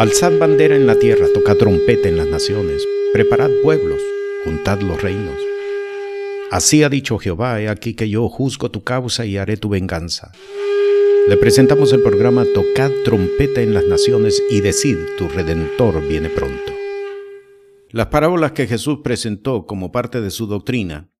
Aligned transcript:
Alzad 0.00 0.38
bandera 0.38 0.76
en 0.76 0.86
la 0.86 0.98
tierra, 0.98 1.26
tocad 1.34 1.58
trompeta 1.58 2.08
en 2.08 2.16
las 2.16 2.26
naciones, 2.26 2.82
preparad 3.12 3.50
pueblos, 3.62 4.00
juntad 4.46 4.80
los 4.80 5.02
reinos. 5.02 5.38
Así 6.50 6.82
ha 6.82 6.88
dicho 6.88 7.18
Jehová, 7.18 7.60
he 7.60 7.68
aquí 7.68 7.92
que 7.92 8.08
yo 8.08 8.26
juzgo 8.30 8.70
tu 8.70 8.82
causa 8.82 9.26
y 9.26 9.36
haré 9.36 9.58
tu 9.58 9.68
venganza. 9.68 10.32
Le 11.28 11.36
presentamos 11.36 11.92
el 11.92 12.00
programa 12.00 12.46
Tocad 12.54 12.90
trompeta 13.04 13.60
en 13.60 13.74
las 13.74 13.84
naciones 13.84 14.42
y 14.48 14.62
decid, 14.62 14.96
tu 15.18 15.28
redentor 15.28 16.00
viene 16.08 16.30
pronto. 16.30 16.72
Las 17.90 18.06
parábolas 18.06 18.52
que 18.52 18.66
Jesús 18.66 19.00
presentó 19.04 19.66
como 19.66 19.92
parte 19.92 20.22
de 20.22 20.30
su 20.30 20.46
doctrina 20.46 21.10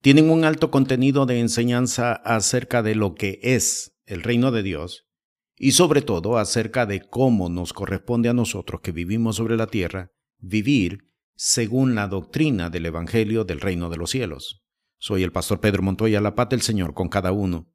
tienen 0.00 0.28
un 0.28 0.44
alto 0.44 0.72
contenido 0.72 1.24
de 1.24 1.38
enseñanza 1.38 2.14
acerca 2.14 2.82
de 2.82 2.96
lo 2.96 3.14
que 3.14 3.38
es 3.44 3.94
el 4.06 4.24
reino 4.24 4.50
de 4.50 4.64
Dios 4.64 5.06
y 5.56 5.72
sobre 5.72 6.02
todo 6.02 6.38
acerca 6.38 6.86
de 6.86 7.00
cómo 7.00 7.48
nos 7.48 7.72
corresponde 7.72 8.28
a 8.28 8.34
nosotros 8.34 8.80
que 8.80 8.92
vivimos 8.92 9.36
sobre 9.36 9.56
la 9.56 9.66
tierra 9.66 10.10
vivir 10.38 11.08
según 11.34 11.94
la 11.94 12.08
doctrina 12.08 12.70
del 12.70 12.86
Evangelio 12.86 13.44
del 13.44 13.60
reino 13.60 13.88
de 13.90 13.96
los 13.96 14.10
cielos. 14.10 14.62
Soy 14.98 15.22
el 15.22 15.32
pastor 15.32 15.60
Pedro 15.60 15.82
Montoya, 15.82 16.20
la 16.20 16.34
paz 16.34 16.48
del 16.50 16.62
Señor 16.62 16.94
con 16.94 17.08
cada 17.08 17.32
uno. 17.32 17.68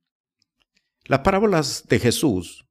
Las 1.05 1.19
parábolas 1.19 1.85
de 1.87 1.99
Jesús 1.99 2.65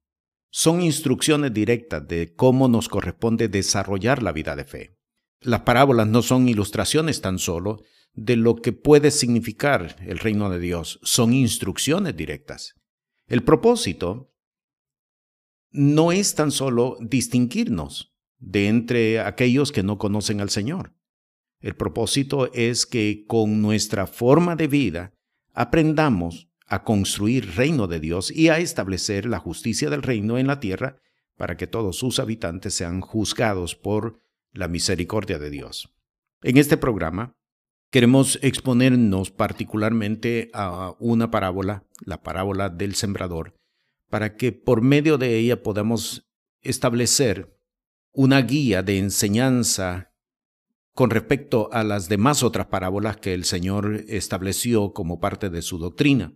son 0.49 0.81
instrucciones 0.81 1.53
directas 1.53 2.07
de 2.07 2.33
cómo 2.33 2.67
nos 2.67 2.89
corresponde 2.89 3.47
desarrollar 3.47 4.23
la 4.23 4.31
vida 4.31 4.55
de 4.55 4.65
fe. 4.65 4.97
Las 5.41 5.61
parábolas 5.61 6.07
no 6.07 6.21
son 6.21 6.47
ilustraciones 6.47 7.21
tan 7.21 7.37
solo 7.37 7.83
de 8.13 8.35
lo 8.35 8.55
que 8.55 8.73
puede 8.73 9.11
significar 9.11 9.95
el 9.99 10.17
reino 10.17 10.49
de 10.49 10.59
Dios, 10.59 10.99
son 11.03 11.33
instrucciones 11.33 12.15
directas. 12.15 12.73
El 13.27 13.43
propósito 13.43 14.33
no 15.71 16.11
es 16.11 16.35
tan 16.35 16.51
solo 16.51 16.97
distinguirnos 17.01 18.13
de 18.39 18.67
entre 18.67 19.19
aquellos 19.19 19.71
que 19.71 19.83
no 19.83 19.97
conocen 19.97 20.41
al 20.41 20.49
Señor. 20.49 20.93
El 21.59 21.75
propósito 21.75 22.51
es 22.53 22.85
que 22.85 23.25
con 23.27 23.61
nuestra 23.61 24.07
forma 24.07 24.55
de 24.55 24.67
vida 24.67 25.13
aprendamos 25.53 26.49
a 26.67 26.83
construir 26.83 27.55
reino 27.55 27.87
de 27.87 27.99
Dios 27.99 28.29
y 28.29 28.49
a 28.49 28.59
establecer 28.59 29.25
la 29.25 29.39
justicia 29.39 29.89
del 29.89 30.03
reino 30.03 30.37
en 30.37 30.47
la 30.47 30.59
tierra 30.59 30.97
para 31.35 31.57
que 31.57 31.67
todos 31.67 31.97
sus 31.97 32.19
habitantes 32.19 32.73
sean 32.73 33.01
juzgados 33.01 33.75
por 33.75 34.19
la 34.51 34.67
misericordia 34.67 35.39
de 35.39 35.49
Dios. 35.49 35.93
En 36.43 36.57
este 36.57 36.77
programa 36.77 37.33
queremos 37.89 38.37
exponernos 38.41 39.31
particularmente 39.31 40.49
a 40.53 40.93
una 40.99 41.31
parábola, 41.31 41.85
la 42.01 42.21
parábola 42.21 42.69
del 42.69 42.95
sembrador, 42.95 43.56
para 44.09 44.35
que 44.35 44.51
por 44.51 44.81
medio 44.81 45.17
de 45.17 45.37
ella 45.37 45.61
podamos 45.63 46.27
establecer 46.61 47.57
una 48.11 48.41
guía 48.41 48.83
de 48.83 48.97
enseñanza 48.97 50.13
con 50.93 51.11
respecto 51.11 51.69
a 51.71 51.83
las 51.83 52.09
demás 52.09 52.41
otras 52.41 52.67
parábolas 52.67 53.17
que 53.17 53.33
el 53.33 53.45
Señor 53.45 54.03
estableció 54.07 54.93
como 54.93 55.19
parte 55.19 55.49
de 55.49 55.61
su 55.61 55.77
doctrina. 55.77 56.33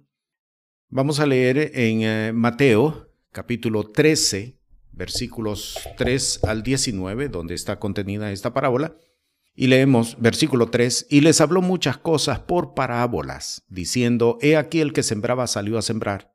Vamos 0.90 1.20
a 1.20 1.26
leer 1.26 1.72
en 1.74 2.02
eh, 2.04 2.32
Mateo 2.34 3.10
capítulo 3.32 3.84
13, 3.84 4.60
versículos 4.92 5.80
3 5.98 6.44
al 6.44 6.64
19, 6.64 7.30
donde 7.30 7.56
está 7.56 7.80
contenida 7.80 8.32
esta 8.32 8.54
parábola, 8.54 8.96
y 9.56 9.68
leemos 9.68 10.18
versículo 10.20 10.70
3, 10.70 11.08
y 11.10 11.22
les 11.22 11.42
habló 11.42 11.62
muchas 11.62 11.98
cosas 11.98 12.40
por 12.40 12.74
parábolas, 12.74 13.64
diciendo, 13.68 14.38
He 14.42 14.58
aquí 14.58 14.82
el 14.82 14.94
que 14.94 15.02
sembraba 15.02 15.48
salió 15.48 15.78
a 15.78 15.82
sembrar. 15.82 16.31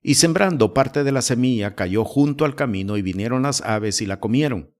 Y 0.00 0.14
sembrando 0.14 0.74
parte 0.74 1.02
de 1.04 1.12
la 1.12 1.22
semilla 1.22 1.74
cayó 1.74 2.04
junto 2.04 2.44
al 2.44 2.54
camino 2.54 2.96
y 2.96 3.02
vinieron 3.02 3.42
las 3.42 3.60
aves 3.62 4.00
y 4.00 4.06
la 4.06 4.20
comieron. 4.20 4.74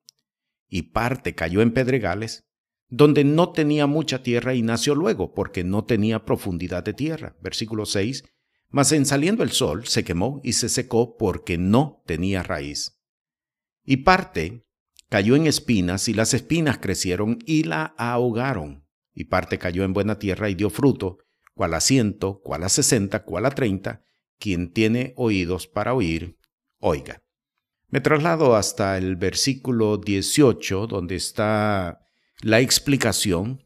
Y 0.69 0.83
parte 0.83 1.35
cayó 1.35 1.61
en 1.61 1.73
pedregales, 1.73 2.47
donde 2.89 3.25
no 3.25 3.53
tenía 3.53 3.87
mucha 3.87 4.23
tierra 4.23 4.55
y 4.55 4.63
nació 4.63 4.95
luego, 4.95 5.35
porque 5.35 5.65
no 5.65 5.85
tenía 5.85 6.25
profundidad 6.25 6.85
de 6.85 6.95
tierra. 6.95 7.37
Versículo 7.41 7.85
6. 7.85 8.25
Mas 8.71 8.93
en 8.93 9.07
saliendo 9.07 9.43
el 9.43 9.51
sol 9.51 9.87
se 9.87 10.05
quemó 10.05 10.41
y 10.45 10.53
se 10.53 10.69
secó 10.69 11.17
porque 11.17 11.59
no 11.59 12.03
tenía 12.07 12.43
raíz. 12.43 13.01
Y 13.85 13.99
parte 13.99 14.67
cayó 15.09 15.37
en 15.37 15.47
espinas 15.47 16.09
y 16.09 16.15
las 16.15 16.35
espinas 16.35 16.79
crecieron 16.79 17.39
y 17.47 17.65
la 17.65 17.95
ahogaron. 17.97 18.87
Y 19.15 19.25
parte 19.25 19.59
cayó 19.59 19.85
en 19.85 19.95
buena 19.95 20.19
tierra 20.19 20.51
y 20.51 20.55
dio 20.55 20.71
fruto, 20.71 21.19
cual 21.55 21.75
a 21.75 21.81
ciento, 21.81 22.41
cual 22.43 22.63
a 22.63 22.69
sesenta, 22.69 23.25
cual 23.25 23.47
a 23.47 23.51
treinta, 23.51 24.05
quien 24.39 24.73
tiene 24.73 25.15
oídos 25.17 25.67
para 25.67 25.95
oír, 25.95 26.39
oiga. 26.79 27.23
Me 27.89 28.01
traslado 28.01 28.55
hasta 28.55 28.99
el 28.99 29.17
versículo 29.17 29.97
18, 29.97 30.87
donde 30.87 31.17
está 31.17 32.01
la 32.43 32.61
explicación 32.61 33.65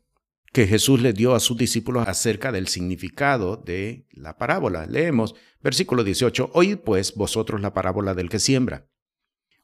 que 0.53 0.67
Jesús 0.67 1.01
le 1.01 1.13
dio 1.13 1.35
a 1.35 1.41
sus 1.41 1.57
discípulos 1.57 2.07
acerca 2.07 2.53
del 2.53 2.69
significado 2.69 3.57
de 3.57 4.07
la 4.13 4.37
parábola. 4.37 4.87
Leemos 4.87 5.35
versículo 5.63 6.05
18, 6.05 6.51
Oíd 6.53 6.79
pues 6.79 7.15
vosotros 7.15 7.61
la 7.61 7.73
parábola 7.73 8.15
del 8.15 8.29
que 8.29 8.39
siembra. 8.39 8.87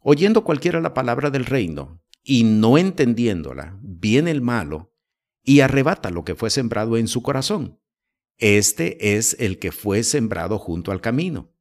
Oyendo 0.01 0.45
cualquiera 0.45 0.81
la 0.81 0.95
palabra 0.95 1.31
del 1.31 1.45
reino 1.45 2.03
y 2.25 2.45
no 2.45 2.79
entendiéndola, 2.79 3.79
viene 3.83 4.31
el 4.31 4.41
malo 4.41 4.95
y 5.43 5.61
arrebata 5.61 6.11
lo 6.11 6.25
que 6.25 6.35
fue 6.35 6.51
sembrado 6.51 6.97
en 6.97 7.09
su 7.09 7.23
corazón. 7.23 7.81
Este 8.39 9.17
es 9.17 9.37
el 9.41 9.59
que 9.59 9.73
fue 9.73 10.03
sembrado 10.05 10.59
junto 10.59 10.93
al 10.93 11.01
camino. 11.01 11.53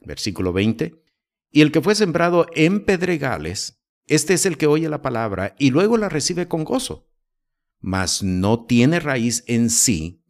Versículo 0.00 0.52
20. 0.52 1.02
Y 1.50 1.60
el 1.60 1.70
que 1.70 1.80
fue 1.80 1.94
sembrado 1.94 2.46
en 2.54 2.84
pedregales, 2.84 3.80
este 4.06 4.34
es 4.34 4.44
el 4.46 4.58
que 4.58 4.66
oye 4.66 4.88
la 4.88 5.02
palabra 5.02 5.54
y 5.58 5.70
luego 5.70 5.96
la 5.96 6.08
recibe 6.08 6.48
con 6.48 6.64
gozo, 6.64 7.08
mas 7.80 8.22
no 8.22 8.66
tiene 8.66 9.00
raíz 9.00 9.44
en 9.46 9.70
sí, 9.70 10.24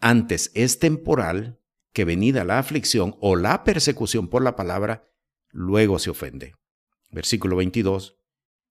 antes 0.00 0.50
es 0.54 0.78
temporal, 0.78 1.58
que 1.92 2.04
venida 2.04 2.44
la 2.44 2.58
aflicción 2.58 3.16
o 3.20 3.34
la 3.34 3.64
persecución 3.64 4.28
por 4.28 4.42
la 4.42 4.54
palabra, 4.54 5.08
luego 5.50 5.98
se 5.98 6.10
ofende. 6.10 6.54
Versículo 7.10 7.56
22. 7.56 8.16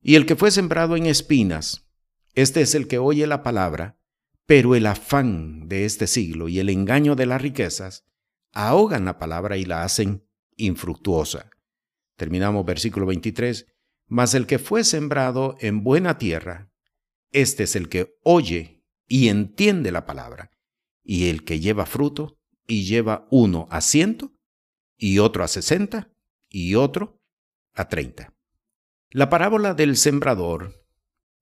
Y 0.02 0.16
el 0.16 0.26
que 0.26 0.36
fue 0.36 0.52
sembrado 0.52 0.96
en 0.96 1.08
espinas, 1.08 1.90
este 2.36 2.62
es 2.62 2.76
el 2.76 2.88
que 2.88 3.00
oye 3.00 3.28
la 3.28 3.44
palabra, 3.44 3.98
pero 4.48 4.76
el 4.76 4.86
afán 4.88 5.68
de 5.68 5.86
este 5.86 6.08
siglo 6.08 6.48
y 6.48 6.60
el 6.60 6.70
engaño 6.70 7.16
de 7.16 7.26
las 7.26 7.42
riquezas 7.42 8.06
ahogan 8.54 9.06
la 9.06 9.20
palabra 9.20 9.58
y 9.58 9.66
la 9.66 9.84
hacen 9.84 10.26
infructuosa. 10.56 11.52
Terminamos 12.16 12.66
versículo 12.66 13.06
23. 13.06 13.68
Mas 14.08 14.34
el 14.34 14.48
que 14.48 14.58
fue 14.58 14.86
sembrado 14.86 15.58
en 15.60 15.84
buena 15.84 16.18
tierra, 16.18 16.72
este 17.32 17.64
es 17.64 17.76
el 17.76 17.90
que 17.90 18.16
oye 18.24 18.86
y 19.06 19.28
entiende 19.28 19.92
la 19.92 20.06
palabra, 20.06 20.50
y 21.04 21.28
el 21.30 21.44
que 21.44 21.60
lleva 21.60 21.86
fruto 21.86 22.40
y 22.66 22.86
lleva 22.86 23.28
uno 23.30 23.68
a 23.70 23.82
ciento, 23.82 24.34
y 24.98 25.20
otro 25.20 25.44
a 25.44 25.50
sesenta, 25.50 26.10
y 26.50 26.76
otro 26.76 27.22
a 27.74 27.90
treinta. 27.90 28.34
La 29.10 29.30
parábola 29.30 29.74
del 29.74 29.98
sembrador 29.98 30.86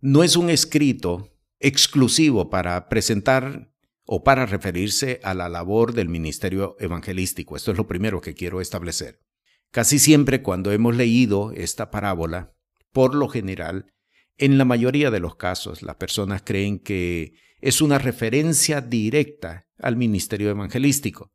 no 0.02 0.24
es 0.24 0.36
un 0.36 0.50
escrito 0.50 1.35
exclusivo 1.60 2.50
para 2.50 2.90
presentar 2.90 3.72
o 4.06 4.24
para 4.24 4.46
referirse 4.46 5.20
a 5.24 5.34
la 5.34 5.50
labor 5.50 5.94
del 5.94 6.10
ministerio 6.10 6.76
evangelístico. 6.80 7.56
Esto 7.56 7.72
es 7.72 7.78
lo 7.78 7.88
primero 7.88 8.22
que 8.22 8.36
quiero 8.36 8.62
establecer. 8.62 9.20
Casi 9.72 10.00
siempre 10.00 10.42
cuando 10.42 10.72
hemos 10.72 10.96
leído 10.96 11.52
esta 11.52 11.92
parábola, 11.92 12.54
por 12.92 13.16
lo 13.16 13.28
general, 13.28 13.94
en 14.38 14.58
la 14.58 14.66
mayoría 14.66 15.12
de 15.12 15.20
los 15.20 15.36
casos, 15.36 15.82
las 15.82 15.96
personas 15.96 16.44
creen 16.46 16.80
que 16.80 17.34
es 17.60 17.82
una 17.82 17.98
referencia 17.98 18.82
directa 18.82 19.68
al 19.80 19.96
ministerio 19.96 20.50
evangelístico. 20.50 21.34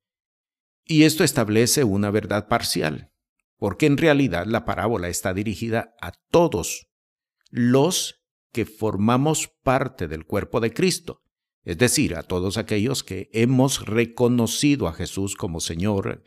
Y 0.85 1.05
esto 1.05 1.25
establece 1.25 1.85
una 1.85 2.11
verdad 2.11 2.49
parcial, 2.49 3.13
porque 3.57 3.87
en 3.87 3.97
realidad 3.97 4.47
la 4.47 4.65
parábola 4.65 5.09
está 5.09 5.35
dirigida 5.35 5.95
a 6.01 6.13
todos 6.31 6.89
los 7.51 8.20
que 8.53 8.67
formamos 8.67 9.49
parte 9.63 10.09
del 10.09 10.25
cuerpo 10.25 10.61
de 10.61 10.73
Cristo, 10.73 11.23
es 11.63 11.79
decir, 11.79 12.17
a 12.17 12.23
todos 12.23 12.57
aquellos 12.57 13.05
que 13.05 13.29
hemos 13.33 13.87
reconocido 13.87 14.89
a 14.89 14.93
Jesús 14.93 15.37
como 15.37 15.61
Señor, 15.61 16.23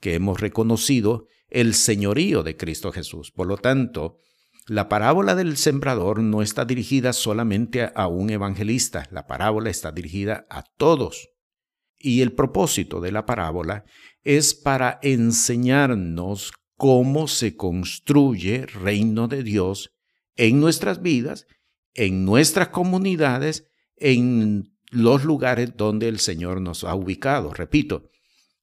que 0.00 0.14
hemos 0.14 0.40
reconocido 0.40 1.26
el 1.48 1.74
señorío 1.74 2.42
de 2.42 2.56
Cristo 2.56 2.92
Jesús. 2.92 3.30
Por 3.30 3.46
lo 3.46 3.56
tanto, 3.56 4.18
la 4.66 4.88
parábola 4.88 5.34
del 5.34 5.56
sembrador 5.56 6.20
no 6.20 6.42
está 6.42 6.64
dirigida 6.64 7.12
solamente 7.12 7.90
a 7.94 8.06
un 8.08 8.30
evangelista, 8.30 9.08
la 9.10 9.26
parábola 9.26 9.70
está 9.70 9.92
dirigida 9.92 10.46
a 10.50 10.62
todos. 10.62 11.30
Y 11.98 12.20
el 12.22 12.32
propósito 12.32 13.00
de 13.00 13.12
la 13.12 13.24
parábola 13.24 13.84
es 14.22 14.54
para 14.54 14.98
enseñarnos 15.02 16.52
cómo 16.76 17.28
se 17.28 17.56
construye 17.56 18.66
reino 18.66 19.28
de 19.28 19.42
Dios 19.42 19.94
en 20.36 20.60
nuestras 20.60 21.00
vidas 21.00 21.46
en 21.94 22.24
nuestras 22.24 22.68
comunidades, 22.68 23.68
en 23.96 24.74
los 24.90 25.24
lugares 25.24 25.76
donde 25.76 26.08
el 26.08 26.18
Señor 26.18 26.60
nos 26.60 26.84
ha 26.84 26.94
ubicado. 26.94 27.52
Repito, 27.52 28.10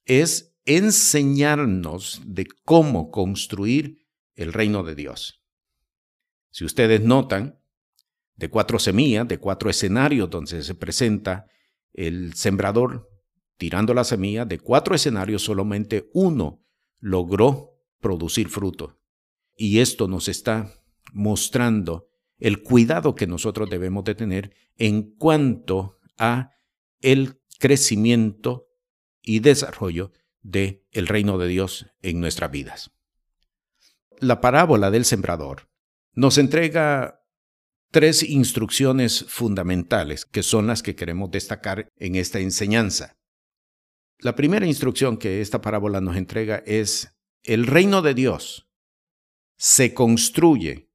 es 0.04 0.54
enseñarnos 0.64 2.22
de 2.24 2.46
cómo 2.64 3.10
construir 3.10 4.06
el 4.34 4.52
reino 4.52 4.82
de 4.82 4.94
Dios. 4.94 5.42
Si 6.50 6.64
ustedes 6.64 7.00
notan, 7.00 7.58
de 8.36 8.48
cuatro 8.48 8.78
semillas, 8.78 9.28
de 9.28 9.38
cuatro 9.38 9.70
escenarios 9.70 10.28
donde 10.30 10.62
se 10.62 10.74
presenta 10.74 11.46
el 11.92 12.34
sembrador 12.34 13.08
tirando 13.56 13.94
la 13.94 14.04
semilla, 14.04 14.44
de 14.44 14.58
cuatro 14.58 14.94
escenarios 14.94 15.42
solamente 15.42 16.10
uno 16.14 16.64
logró 16.98 17.78
producir 18.00 18.48
fruto. 18.48 18.98
Y 19.56 19.78
esto 19.78 20.08
nos 20.08 20.28
está 20.28 20.74
mostrando 21.12 22.08
el 22.42 22.64
cuidado 22.64 23.14
que 23.14 23.28
nosotros 23.28 23.70
debemos 23.70 24.02
de 24.02 24.16
tener 24.16 24.52
en 24.76 25.14
cuanto 25.14 26.00
a 26.18 26.50
el 27.00 27.40
crecimiento 27.60 28.66
y 29.22 29.38
desarrollo 29.38 30.10
del 30.42 30.82
el 30.90 31.06
reino 31.06 31.38
de 31.38 31.46
Dios 31.46 31.86
en 32.02 32.20
nuestras 32.20 32.50
vidas. 32.50 32.90
La 34.18 34.40
parábola 34.40 34.90
del 34.90 35.04
sembrador 35.04 35.70
nos 36.14 36.36
entrega 36.36 37.20
tres 37.92 38.24
instrucciones 38.24 39.24
fundamentales 39.28 40.24
que 40.26 40.42
son 40.42 40.66
las 40.66 40.82
que 40.82 40.96
queremos 40.96 41.30
destacar 41.30 41.88
en 41.96 42.16
esta 42.16 42.40
enseñanza. 42.40 43.16
La 44.18 44.34
primera 44.34 44.66
instrucción 44.66 45.16
que 45.16 45.40
esta 45.40 45.60
parábola 45.60 46.00
nos 46.00 46.16
entrega 46.16 46.60
es 46.66 47.16
el 47.44 47.68
reino 47.68 48.02
de 48.02 48.14
Dios 48.14 48.68
se 49.56 49.94
construye 49.94 50.91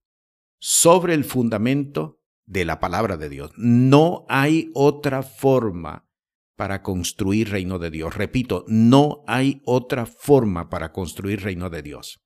sobre 0.60 1.14
el 1.14 1.24
fundamento 1.24 2.20
de 2.46 2.66
la 2.66 2.80
palabra 2.80 3.18
de 3.18 3.30
Dios. 3.30 3.52
No 3.58 4.26
hay 4.30 4.72
otra 4.74 5.24
forma 5.24 6.08
para 6.56 6.82
construir 6.82 7.50
reino 7.50 7.78
de 7.78 7.92
Dios. 7.92 8.16
Repito, 8.16 8.66
no 8.68 9.24
hay 9.28 9.62
otra 9.66 10.06
forma 10.06 10.70
para 10.70 10.92
construir 10.92 11.42
reino 11.44 11.70
de 11.70 11.84
Dios. 11.84 12.20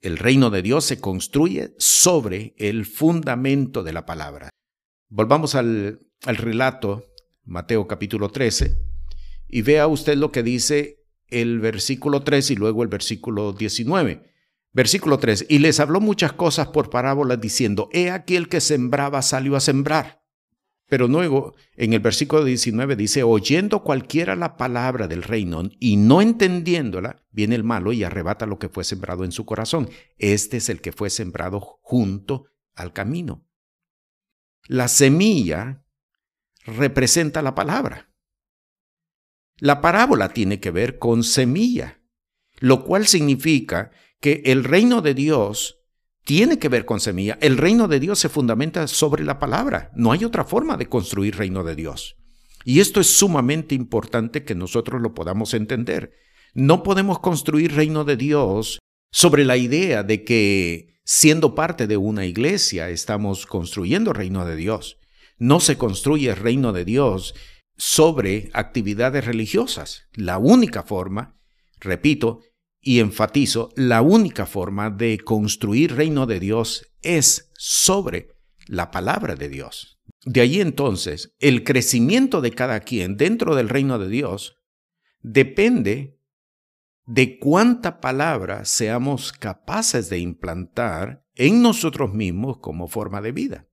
El 0.00 0.18
reino 0.18 0.50
de 0.50 0.60
Dios 0.60 0.84
se 0.84 1.00
construye 1.00 1.74
sobre 1.78 2.54
el 2.58 2.84
fundamento 2.84 3.82
de 3.82 3.94
la 3.94 4.04
palabra. 4.04 4.50
Volvamos 5.08 5.54
al, 5.54 6.00
al 6.26 6.36
relato, 6.36 7.06
Mateo 7.44 7.86
capítulo 7.86 8.28
13, 8.28 8.76
y 9.48 9.62
vea 9.62 9.86
usted 9.86 10.16
lo 10.16 10.30
que 10.30 10.42
dice 10.42 11.04
el 11.28 11.58
versículo 11.60 12.22
3 12.22 12.50
y 12.50 12.56
luego 12.56 12.82
el 12.82 12.88
versículo 12.88 13.54
19. 13.54 14.33
Versículo 14.74 15.18
3, 15.18 15.46
y 15.48 15.60
les 15.60 15.78
habló 15.78 16.00
muchas 16.00 16.32
cosas 16.32 16.66
por 16.66 16.90
parábolas 16.90 17.40
diciendo, 17.40 17.88
he 17.92 18.10
aquí 18.10 18.34
el 18.34 18.48
que 18.48 18.60
sembraba 18.60 19.22
salió 19.22 19.54
a 19.54 19.60
sembrar. 19.60 20.24
Pero 20.88 21.06
luego 21.06 21.54
en 21.76 21.92
el 21.92 22.00
versículo 22.00 22.44
19 22.44 22.96
dice, 22.96 23.22
oyendo 23.22 23.84
cualquiera 23.84 24.34
la 24.34 24.56
palabra 24.56 25.06
del 25.06 25.22
reino 25.22 25.62
y 25.78 25.96
no 25.96 26.20
entendiéndola, 26.20 27.24
viene 27.30 27.54
el 27.54 27.62
malo 27.62 27.92
y 27.92 28.02
arrebata 28.02 28.46
lo 28.46 28.58
que 28.58 28.68
fue 28.68 28.82
sembrado 28.82 29.24
en 29.24 29.30
su 29.30 29.46
corazón. 29.46 29.88
Este 30.18 30.56
es 30.56 30.68
el 30.68 30.80
que 30.80 30.92
fue 30.92 31.08
sembrado 31.08 31.60
junto 31.80 32.46
al 32.74 32.92
camino. 32.92 33.46
La 34.66 34.88
semilla 34.88 35.84
representa 36.66 37.42
la 37.42 37.54
palabra. 37.54 38.12
La 39.58 39.80
parábola 39.80 40.32
tiene 40.32 40.58
que 40.58 40.72
ver 40.72 40.98
con 40.98 41.22
semilla, 41.22 42.00
lo 42.58 42.84
cual 42.84 43.06
significa 43.06 43.92
que 44.20 44.42
el 44.46 44.64
reino 44.64 45.02
de 45.02 45.14
Dios 45.14 45.80
tiene 46.24 46.58
que 46.58 46.68
ver 46.68 46.84
con 46.84 47.00
semilla. 47.00 47.38
El 47.40 47.58
reino 47.58 47.86
de 47.86 48.00
Dios 48.00 48.18
se 48.18 48.28
fundamenta 48.28 48.86
sobre 48.88 49.24
la 49.24 49.38
palabra. 49.38 49.90
No 49.94 50.12
hay 50.12 50.24
otra 50.24 50.44
forma 50.44 50.76
de 50.76 50.86
construir 50.86 51.36
reino 51.36 51.64
de 51.64 51.74
Dios. 51.74 52.16
Y 52.64 52.80
esto 52.80 53.00
es 53.00 53.08
sumamente 53.08 53.74
importante 53.74 54.44
que 54.44 54.54
nosotros 54.54 55.02
lo 55.02 55.14
podamos 55.14 55.52
entender. 55.52 56.12
No 56.54 56.82
podemos 56.82 57.18
construir 57.18 57.74
reino 57.74 58.04
de 58.04 58.16
Dios 58.16 58.78
sobre 59.10 59.44
la 59.44 59.56
idea 59.56 60.02
de 60.02 60.24
que 60.24 60.98
siendo 61.04 61.54
parte 61.54 61.86
de 61.86 61.98
una 61.98 62.24
iglesia 62.24 62.88
estamos 62.88 63.44
construyendo 63.44 64.12
reino 64.14 64.46
de 64.46 64.56
Dios. 64.56 64.98
No 65.36 65.60
se 65.60 65.76
construye 65.76 66.34
reino 66.34 66.72
de 66.72 66.86
Dios 66.86 67.34
sobre 67.76 68.50
actividades 68.54 69.24
religiosas. 69.24 70.04
La 70.14 70.38
única 70.38 70.84
forma, 70.84 71.36
repito, 71.80 72.40
y 72.84 73.00
enfatizo, 73.00 73.70
la 73.76 74.02
única 74.02 74.44
forma 74.44 74.90
de 74.90 75.18
construir 75.18 75.96
reino 75.96 76.26
de 76.26 76.38
Dios 76.38 76.92
es 77.00 77.50
sobre 77.56 78.36
la 78.66 78.90
palabra 78.90 79.36
de 79.36 79.48
Dios. 79.48 79.98
De 80.26 80.42
allí 80.42 80.60
entonces, 80.60 81.34
el 81.38 81.64
crecimiento 81.64 82.42
de 82.42 82.52
cada 82.52 82.80
quien 82.80 83.16
dentro 83.16 83.54
del 83.54 83.70
reino 83.70 83.98
de 83.98 84.08
Dios 84.08 84.58
depende 85.20 86.20
de 87.06 87.38
cuánta 87.38 88.00
palabra 88.00 88.66
seamos 88.66 89.32
capaces 89.32 90.10
de 90.10 90.18
implantar 90.18 91.24
en 91.34 91.62
nosotros 91.62 92.12
mismos 92.12 92.58
como 92.58 92.86
forma 92.88 93.22
de 93.22 93.32
vida. 93.32 93.68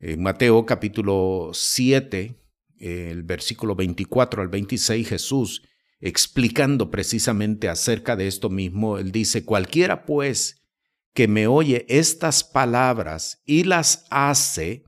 En 0.00 0.22
Mateo 0.22 0.64
capítulo 0.64 1.50
7, 1.52 2.40
el 2.78 3.22
versículo 3.24 3.74
24 3.74 4.40
al 4.40 4.48
26, 4.48 5.08
Jesús 5.08 5.67
explicando 6.00 6.90
precisamente 6.90 7.68
acerca 7.68 8.16
de 8.16 8.28
esto 8.28 8.50
mismo, 8.50 8.98
él 8.98 9.12
dice, 9.12 9.44
cualquiera 9.44 10.04
pues 10.06 10.62
que 11.14 11.28
me 11.28 11.46
oye 11.46 11.84
estas 11.88 12.44
palabras 12.44 13.42
y 13.44 13.64
las 13.64 14.06
hace, 14.10 14.84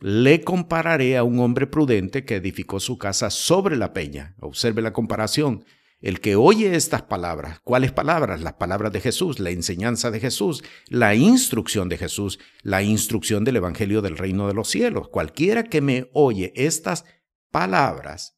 le 0.00 0.42
compararé 0.42 1.16
a 1.16 1.24
un 1.24 1.40
hombre 1.40 1.66
prudente 1.66 2.24
que 2.24 2.36
edificó 2.36 2.80
su 2.80 2.98
casa 2.98 3.30
sobre 3.30 3.76
la 3.76 3.92
peña. 3.92 4.36
Observe 4.40 4.82
la 4.82 4.92
comparación. 4.92 5.64
El 6.00 6.20
que 6.20 6.36
oye 6.36 6.76
estas 6.76 7.02
palabras, 7.02 7.60
¿cuáles 7.60 7.90
palabras? 7.90 8.42
Las 8.42 8.52
palabras 8.52 8.92
de 8.92 9.00
Jesús, 9.00 9.40
la 9.40 9.50
enseñanza 9.50 10.10
de 10.10 10.20
Jesús, 10.20 10.62
la 10.88 11.14
instrucción 11.14 11.88
de 11.88 11.96
Jesús, 11.96 12.38
la 12.62 12.82
instrucción 12.82 13.44
del 13.44 13.56
Evangelio 13.56 14.02
del 14.02 14.18
Reino 14.18 14.46
de 14.46 14.54
los 14.54 14.68
Cielos. 14.68 15.08
Cualquiera 15.08 15.64
que 15.64 15.80
me 15.80 16.10
oye 16.12 16.52
estas 16.54 17.04
palabras 17.50 18.35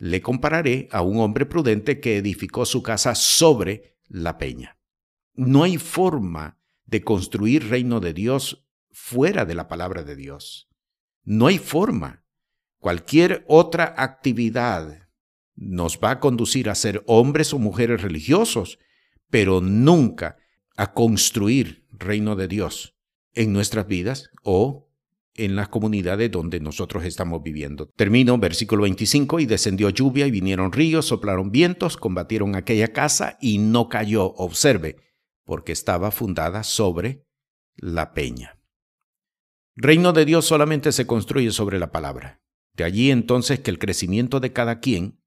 le 0.00 0.22
compararé 0.22 0.88
a 0.90 1.02
un 1.02 1.18
hombre 1.20 1.44
prudente 1.44 2.00
que 2.00 2.16
edificó 2.16 2.64
su 2.64 2.82
casa 2.82 3.14
sobre 3.14 3.98
la 4.08 4.38
peña. 4.38 4.78
No 5.34 5.62
hay 5.62 5.76
forma 5.76 6.58
de 6.86 7.02
construir 7.02 7.68
reino 7.68 8.00
de 8.00 8.14
Dios 8.14 8.66
fuera 8.90 9.44
de 9.44 9.54
la 9.54 9.68
palabra 9.68 10.02
de 10.02 10.16
Dios. 10.16 10.70
No 11.22 11.48
hay 11.48 11.58
forma. 11.58 12.24
Cualquier 12.78 13.44
otra 13.46 13.94
actividad 13.98 15.10
nos 15.54 15.98
va 16.02 16.12
a 16.12 16.20
conducir 16.20 16.70
a 16.70 16.74
ser 16.74 17.04
hombres 17.06 17.52
o 17.52 17.58
mujeres 17.58 18.00
religiosos, 18.00 18.78
pero 19.28 19.60
nunca 19.60 20.38
a 20.78 20.94
construir 20.94 21.86
reino 21.90 22.36
de 22.36 22.48
Dios 22.48 22.96
en 23.34 23.52
nuestras 23.52 23.86
vidas 23.86 24.30
o 24.44 24.89
en 25.34 25.56
las 25.56 25.68
comunidades 25.68 26.30
donde 26.30 26.60
nosotros 26.60 27.04
estamos 27.04 27.42
viviendo. 27.42 27.88
Termino 27.96 28.38
versículo 28.38 28.82
25, 28.82 29.40
y 29.40 29.46
descendió 29.46 29.90
lluvia 29.90 30.26
y 30.26 30.30
vinieron 30.30 30.72
ríos, 30.72 31.06
soplaron 31.06 31.50
vientos, 31.50 31.96
combatieron 31.96 32.56
aquella 32.56 32.88
casa 32.88 33.38
y 33.40 33.58
no 33.58 33.88
cayó, 33.88 34.32
observe, 34.34 34.96
porque 35.44 35.72
estaba 35.72 36.10
fundada 36.10 36.62
sobre 36.62 37.24
la 37.76 38.12
peña. 38.12 38.58
Reino 39.76 40.12
de 40.12 40.24
Dios 40.24 40.44
solamente 40.44 40.92
se 40.92 41.06
construye 41.06 41.52
sobre 41.52 41.78
la 41.78 41.90
palabra. 41.92 42.42
De 42.74 42.84
allí 42.84 43.10
entonces 43.10 43.60
que 43.60 43.70
el 43.70 43.78
crecimiento 43.78 44.40
de 44.40 44.52
cada 44.52 44.80
quien 44.80 45.20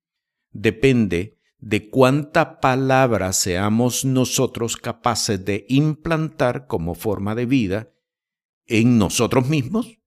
depende 0.52 1.40
de 1.58 1.90
cuánta 1.90 2.60
palabra 2.60 3.32
seamos 3.32 4.06
nosotros 4.06 4.76
capaces 4.76 5.44
de 5.46 5.66
implantar 5.70 6.68
como 6.68 6.94
forma 6.94 7.36
de 7.36 7.46
vida 7.46 7.93
en 8.68 8.98
nosotros 8.98 9.48
mismos 9.48 9.98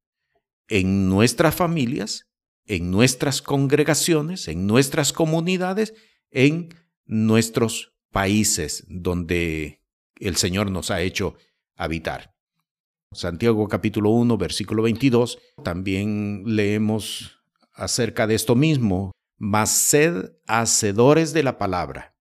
en 0.68 1.08
nuestras 1.08 1.54
familias, 1.54 2.26
en 2.66 2.90
nuestras 2.90 3.42
congregaciones, 3.42 4.48
en 4.48 4.66
nuestras 4.66 5.12
comunidades, 5.12 5.94
en 6.30 6.74
nuestros 7.04 7.94
países 8.10 8.84
donde 8.88 9.82
el 10.16 10.36
Señor 10.36 10.70
nos 10.70 10.90
ha 10.90 11.00
hecho 11.02 11.36
habitar. 11.76 12.34
Santiago 13.12 13.68
capítulo 13.68 14.10
1, 14.10 14.36
versículo 14.36 14.82
22, 14.82 15.38
también 15.62 16.42
leemos 16.44 17.40
acerca 17.72 18.26
de 18.26 18.34
esto 18.34 18.56
mismo, 18.56 19.12
mas 19.38 19.70
sed 19.70 20.32
hacedores 20.46 21.32
de 21.32 21.42
la 21.42 21.58
palabra, 21.58 22.16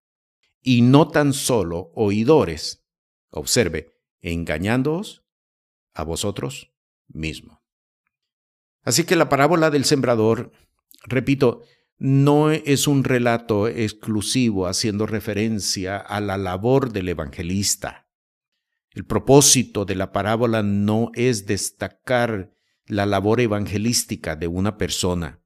y 0.61 0.81
no 0.81 1.07
tan 1.07 1.33
solo 1.33 1.91
oidores, 1.95 2.85
observe, 3.31 3.93
engañándoos 4.21 5.24
a 5.95 6.03
vosotros 6.03 6.71
mismos. 7.07 7.57
Así 8.83 9.03
que 9.03 9.15
la 9.15 9.29
parábola 9.29 9.71
del 9.71 9.85
sembrador, 9.85 10.51
repito, 11.03 11.63
no 11.97 12.51
es 12.51 12.87
un 12.87 13.03
relato 13.03 13.67
exclusivo 13.67 14.67
haciendo 14.67 15.07
referencia 15.07 15.97
a 15.97 16.19
la 16.19 16.37
labor 16.37 16.91
del 16.91 17.09
evangelista. 17.09 18.07
El 18.91 19.05
propósito 19.05 19.85
de 19.85 19.95
la 19.95 20.11
parábola 20.11 20.61
no 20.61 21.11
es 21.15 21.45
destacar 21.45 22.51
la 22.85 23.05
labor 23.05 23.41
evangelística 23.41 24.35
de 24.35 24.47
una 24.47 24.77
persona. 24.77 25.41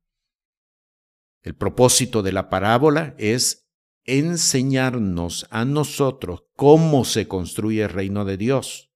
El 1.42 1.56
propósito 1.56 2.22
de 2.22 2.34
la 2.34 2.50
parábola 2.50 3.16
es 3.18 3.70
enseñarnos 4.04 5.48
a 5.50 5.66
nosotros 5.66 6.44
cómo 6.56 7.06
se 7.06 7.28
construye 7.28 7.84
el 7.84 7.90
reino 7.90 8.26
de 8.26 8.38
Dios. 8.38 8.89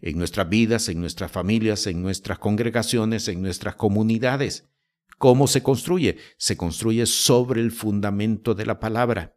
En 0.00 0.18
nuestras 0.18 0.48
vidas, 0.48 0.88
en 0.88 1.00
nuestras 1.00 1.30
familias, 1.30 1.86
en 1.86 2.02
nuestras 2.02 2.38
congregaciones, 2.38 3.28
en 3.28 3.42
nuestras 3.42 3.74
comunidades. 3.74 4.68
¿Cómo 5.18 5.46
se 5.46 5.62
construye? 5.62 6.16
Se 6.36 6.56
construye 6.56 7.06
sobre 7.06 7.60
el 7.60 7.72
fundamento 7.72 8.54
de 8.54 8.66
la 8.66 8.78
palabra. 8.78 9.36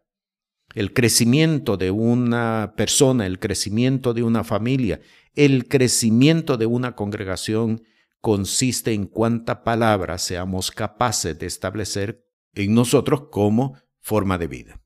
El 0.74 0.92
crecimiento 0.94 1.76
de 1.76 1.90
una 1.90 2.74
persona, 2.76 3.26
el 3.26 3.38
crecimiento 3.38 4.14
de 4.14 4.22
una 4.22 4.44
familia, 4.44 5.00
el 5.34 5.68
crecimiento 5.68 6.56
de 6.56 6.66
una 6.66 6.94
congregación 6.94 7.82
consiste 8.20 8.92
en 8.92 9.06
cuánta 9.06 9.64
palabra 9.64 10.16
seamos 10.18 10.70
capaces 10.70 11.38
de 11.38 11.46
establecer 11.46 12.24
en 12.54 12.74
nosotros 12.74 13.28
como 13.30 13.76
forma 14.00 14.38
de 14.38 14.46
vida. 14.46 14.80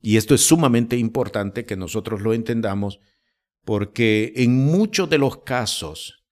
Y 0.00 0.16
esto 0.16 0.34
es 0.34 0.42
sumamente 0.42 0.96
importante 0.96 1.64
que 1.64 1.76
nosotros 1.76 2.20
lo 2.22 2.34
entendamos 2.34 3.00
porque 3.64 4.32
en 4.36 4.56
muchos 4.56 5.08
de 5.10 5.18
los 5.18 5.42
casos 5.42 6.24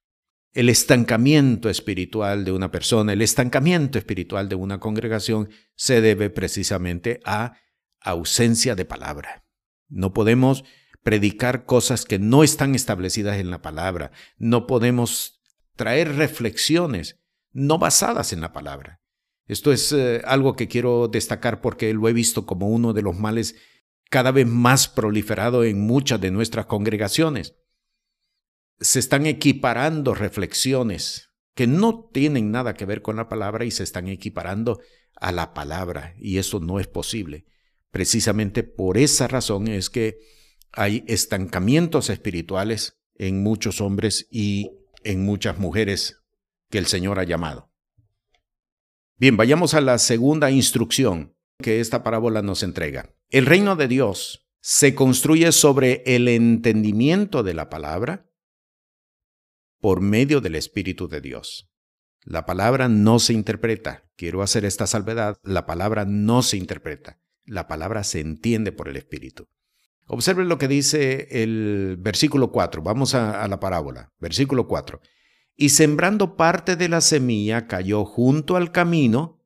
el 0.53 0.69
estancamiento 0.69 1.69
espiritual 1.69 2.43
de 2.43 2.51
una 2.51 2.71
persona, 2.71 3.13
el 3.13 3.21
estancamiento 3.21 3.97
espiritual 3.97 4.49
de 4.49 4.55
una 4.55 4.79
congregación 4.79 5.49
se 5.75 6.01
debe 6.01 6.29
precisamente 6.29 7.19
a 7.23 7.53
ausencia 8.01 8.75
de 8.75 8.85
palabra. 8.85 9.45
No 9.87 10.13
podemos 10.13 10.63
predicar 11.03 11.65
cosas 11.65 12.05
que 12.05 12.19
no 12.19 12.43
están 12.43 12.75
establecidas 12.75 13.37
en 13.37 13.51
la 13.51 13.61
palabra. 13.61 14.11
No 14.37 14.67
podemos 14.67 15.41
traer 15.75 16.15
reflexiones 16.15 17.19
no 17.51 17.77
basadas 17.77 18.33
en 18.33 18.41
la 18.41 18.53
palabra. 18.53 19.01
Esto 19.47 19.71
es 19.71 19.91
eh, 19.91 20.21
algo 20.25 20.55
que 20.55 20.67
quiero 20.67 21.07
destacar 21.07 21.61
porque 21.61 21.93
lo 21.93 22.07
he 22.07 22.13
visto 22.13 22.45
como 22.45 22.69
uno 22.69 22.93
de 22.93 23.01
los 23.01 23.17
males 23.17 23.55
cada 24.09 24.31
vez 24.31 24.47
más 24.47 24.87
proliferado 24.87 25.63
en 25.63 25.81
muchas 25.81 26.19
de 26.19 26.31
nuestras 26.31 26.65
congregaciones. 26.65 27.55
Se 28.79 28.99
están 28.99 29.25
equiparando 29.25 30.15
reflexiones 30.15 31.29
que 31.53 31.67
no 31.67 32.09
tienen 32.11 32.51
nada 32.51 32.73
que 32.73 32.85
ver 32.85 33.01
con 33.01 33.17
la 33.17 33.29
palabra 33.29 33.65
y 33.65 33.71
se 33.71 33.83
están 33.83 34.07
equiparando 34.07 34.79
a 35.15 35.31
la 35.31 35.53
palabra 35.53 36.15
y 36.17 36.37
eso 36.37 36.59
no 36.59 36.79
es 36.79 36.87
posible. 36.87 37.45
Precisamente 37.91 38.63
por 38.63 38.97
esa 38.97 39.27
razón 39.27 39.67
es 39.67 39.89
que 39.89 40.19
hay 40.71 41.03
estancamientos 41.07 42.09
espirituales 42.09 42.99
en 43.15 43.43
muchos 43.43 43.81
hombres 43.81 44.27
y 44.31 44.71
en 45.03 45.23
muchas 45.23 45.57
mujeres 45.57 46.21
que 46.69 46.77
el 46.77 46.85
Señor 46.85 47.19
ha 47.19 47.23
llamado. 47.23 47.71
Bien, 49.17 49.35
vayamos 49.35 49.73
a 49.73 49.81
la 49.81 49.97
segunda 49.97 50.49
instrucción 50.51 51.35
que 51.61 51.81
esta 51.81 52.03
parábola 52.03 52.41
nos 52.41 52.63
entrega. 52.63 53.13
El 53.31 53.45
reino 53.45 53.75
de 53.75 53.87
Dios 53.87 54.49
se 54.59 54.95
construye 54.95 55.51
sobre 55.51 56.01
el 56.07 56.27
entendimiento 56.27 57.43
de 57.43 57.53
la 57.53 57.69
palabra 57.69 58.27
por 59.79 60.01
medio 60.01 60.41
del 60.41 60.55
Espíritu 60.55 61.07
de 61.07 61.21
Dios. 61.21 61.69
La 62.23 62.47
palabra 62.47 62.89
no 62.89 63.19
se 63.19 63.33
interpreta. 63.33 64.09
Quiero 64.15 64.41
hacer 64.41 64.65
esta 64.65 64.87
salvedad. 64.87 65.37
La 65.43 65.67
palabra 65.67 66.05
no 66.05 66.41
se 66.41 66.57
interpreta. 66.57 67.19
La 67.45 67.67
palabra 67.67 68.03
se 68.03 68.19
entiende 68.19 68.71
por 68.71 68.89
el 68.89 68.95
Espíritu. 68.95 69.47
Observen 70.07 70.49
lo 70.49 70.57
que 70.57 70.67
dice 70.67 71.27
el 71.43 71.97
versículo 71.99 72.51
4. 72.51 72.81
Vamos 72.81 73.13
a, 73.13 73.43
a, 73.43 73.47
la 73.47 73.59
parábola. 73.59 74.11
Versículo 74.19 74.67
4. 74.67 75.01
Y 75.55 75.69
sembrando 75.69 76.35
parte 76.35 76.75
de 76.75 76.89
la 76.89 77.01
semilla 77.01 77.67
cayó 77.67 78.05
junto 78.05 78.55
al 78.55 78.71
camino 78.71 79.39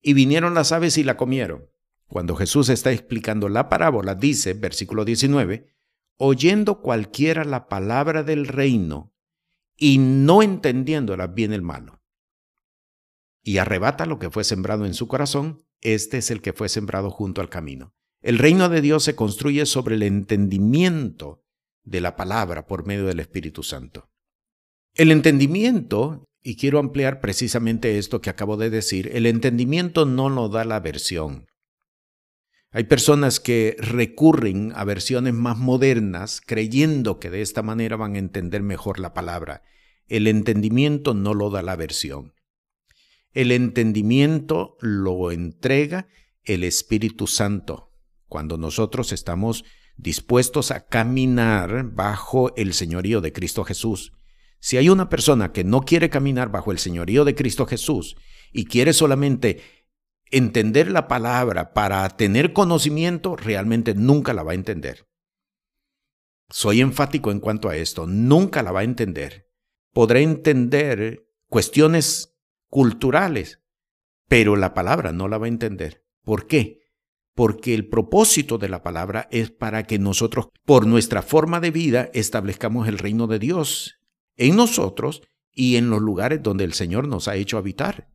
y 0.00 0.14
vinieron 0.14 0.54
las 0.54 0.72
aves 0.72 0.96
y 0.96 1.04
la 1.04 1.18
comieron. 1.18 1.68
Cuando 2.08 2.36
Jesús 2.36 2.68
está 2.68 2.92
explicando 2.92 3.48
la 3.48 3.68
parábola, 3.68 4.14
dice, 4.14 4.54
versículo 4.54 5.04
19, 5.04 5.74
oyendo 6.18 6.80
cualquiera 6.80 7.44
la 7.44 7.68
palabra 7.68 8.22
del 8.22 8.46
reino 8.46 9.12
y 9.76 9.98
no 9.98 10.42
entendiéndola 10.42 11.26
viene 11.26 11.54
el 11.54 11.62
malo. 11.62 12.02
Y 13.42 13.58
arrebata 13.58 14.06
lo 14.06 14.18
que 14.18 14.30
fue 14.30 14.44
sembrado 14.44 14.86
en 14.86 14.94
su 14.94 15.06
corazón, 15.06 15.62
este 15.80 16.18
es 16.18 16.30
el 16.30 16.40
que 16.40 16.52
fue 16.52 16.68
sembrado 16.68 17.10
junto 17.10 17.40
al 17.40 17.48
camino. 17.48 17.94
El 18.22 18.38
reino 18.38 18.68
de 18.68 18.80
Dios 18.80 19.04
se 19.04 19.14
construye 19.14 19.66
sobre 19.66 19.94
el 19.94 20.02
entendimiento 20.02 21.44
de 21.84 22.00
la 22.00 22.16
palabra 22.16 22.66
por 22.66 22.86
medio 22.86 23.06
del 23.06 23.20
Espíritu 23.20 23.62
Santo. 23.62 24.10
El 24.94 25.12
entendimiento, 25.12 26.24
y 26.42 26.56
quiero 26.56 26.78
ampliar 26.78 27.20
precisamente 27.20 27.98
esto 27.98 28.20
que 28.20 28.30
acabo 28.30 28.56
de 28.56 28.70
decir, 28.70 29.10
el 29.12 29.26
entendimiento 29.26 30.06
no 30.06 30.28
lo 30.28 30.48
da 30.48 30.64
la 30.64 30.80
versión. 30.80 31.46
Hay 32.76 32.84
personas 32.84 33.40
que 33.40 33.74
recurren 33.78 34.70
a 34.76 34.84
versiones 34.84 35.32
más 35.32 35.56
modernas 35.56 36.42
creyendo 36.44 37.18
que 37.18 37.30
de 37.30 37.40
esta 37.40 37.62
manera 37.62 37.96
van 37.96 38.16
a 38.16 38.18
entender 38.18 38.62
mejor 38.62 39.00
la 39.00 39.14
palabra. 39.14 39.62
El 40.08 40.26
entendimiento 40.26 41.14
no 41.14 41.32
lo 41.32 41.48
da 41.48 41.62
la 41.62 41.74
versión. 41.74 42.34
El 43.32 43.50
entendimiento 43.50 44.76
lo 44.82 45.32
entrega 45.32 46.08
el 46.44 46.64
Espíritu 46.64 47.26
Santo 47.26 47.94
cuando 48.28 48.58
nosotros 48.58 49.10
estamos 49.10 49.64
dispuestos 49.96 50.70
a 50.70 50.86
caminar 50.86 51.94
bajo 51.94 52.54
el 52.56 52.74
señorío 52.74 53.22
de 53.22 53.32
Cristo 53.32 53.64
Jesús. 53.64 54.12
Si 54.60 54.76
hay 54.76 54.90
una 54.90 55.08
persona 55.08 55.50
que 55.50 55.64
no 55.64 55.80
quiere 55.80 56.10
caminar 56.10 56.50
bajo 56.50 56.72
el 56.72 56.78
señorío 56.78 57.24
de 57.24 57.34
Cristo 57.34 57.64
Jesús 57.64 58.16
y 58.52 58.66
quiere 58.66 58.92
solamente 58.92 59.62
entender 60.30 60.90
la 60.90 61.08
palabra 61.08 61.72
para 61.72 62.08
tener 62.10 62.52
conocimiento, 62.52 63.36
realmente 63.36 63.94
nunca 63.94 64.32
la 64.32 64.42
va 64.42 64.52
a 64.52 64.56
entender. 64.56 65.06
Soy 66.48 66.80
enfático 66.80 67.30
en 67.30 67.40
cuanto 67.40 67.68
a 67.68 67.76
esto, 67.76 68.06
nunca 68.06 68.62
la 68.62 68.72
va 68.72 68.80
a 68.80 68.84
entender. 68.84 69.48
Podrá 69.92 70.20
entender 70.20 71.26
cuestiones 71.48 72.36
culturales, 72.68 73.60
pero 74.28 74.56
la 74.56 74.74
palabra 74.74 75.12
no 75.12 75.28
la 75.28 75.38
va 75.38 75.46
a 75.46 75.48
entender. 75.48 76.04
¿Por 76.22 76.46
qué? 76.46 76.86
porque 77.36 77.74
el 77.74 77.86
propósito 77.86 78.56
de 78.56 78.70
la 78.70 78.82
palabra 78.82 79.28
es 79.30 79.50
para 79.50 79.82
que 79.82 79.98
nosotros, 79.98 80.48
por 80.64 80.86
nuestra 80.86 81.20
forma 81.20 81.60
de 81.60 81.70
vida, 81.70 82.10
establezcamos 82.14 82.88
el 82.88 82.96
reino 82.96 83.26
de 83.26 83.38
Dios 83.38 84.00
en 84.36 84.56
nosotros 84.56 85.22
y 85.52 85.76
en 85.76 85.90
los 85.90 86.00
lugares 86.00 86.42
donde 86.42 86.64
el 86.64 86.72
Señor 86.72 87.06
nos 87.06 87.28
ha 87.28 87.36
hecho 87.36 87.58
habitar. 87.58 88.08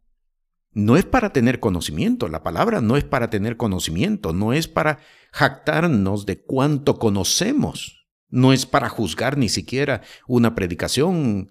No 0.74 0.96
es 0.96 1.06
para 1.06 1.34
tener 1.34 1.60
conocimiento, 1.60 2.30
la 2.30 2.44
palabra 2.44 2.80
no 2.80 2.96
es 2.96 3.04
para 3.04 3.30
tener 3.30 3.58
conocimiento, 3.58 4.32
no 4.32 4.54
es 4.54 4.70
para 4.70 5.00
jactarnos 5.34 6.26
de 6.26 6.42
cuánto 6.42 6.98
conocemos, 6.98 8.08
no 8.30 8.54
es 8.54 8.66
para 8.66 8.88
juzgar 8.88 9.38
ni 9.38 9.50
siquiera 9.50 10.02
una 10.28 10.56
predicación 10.56 11.50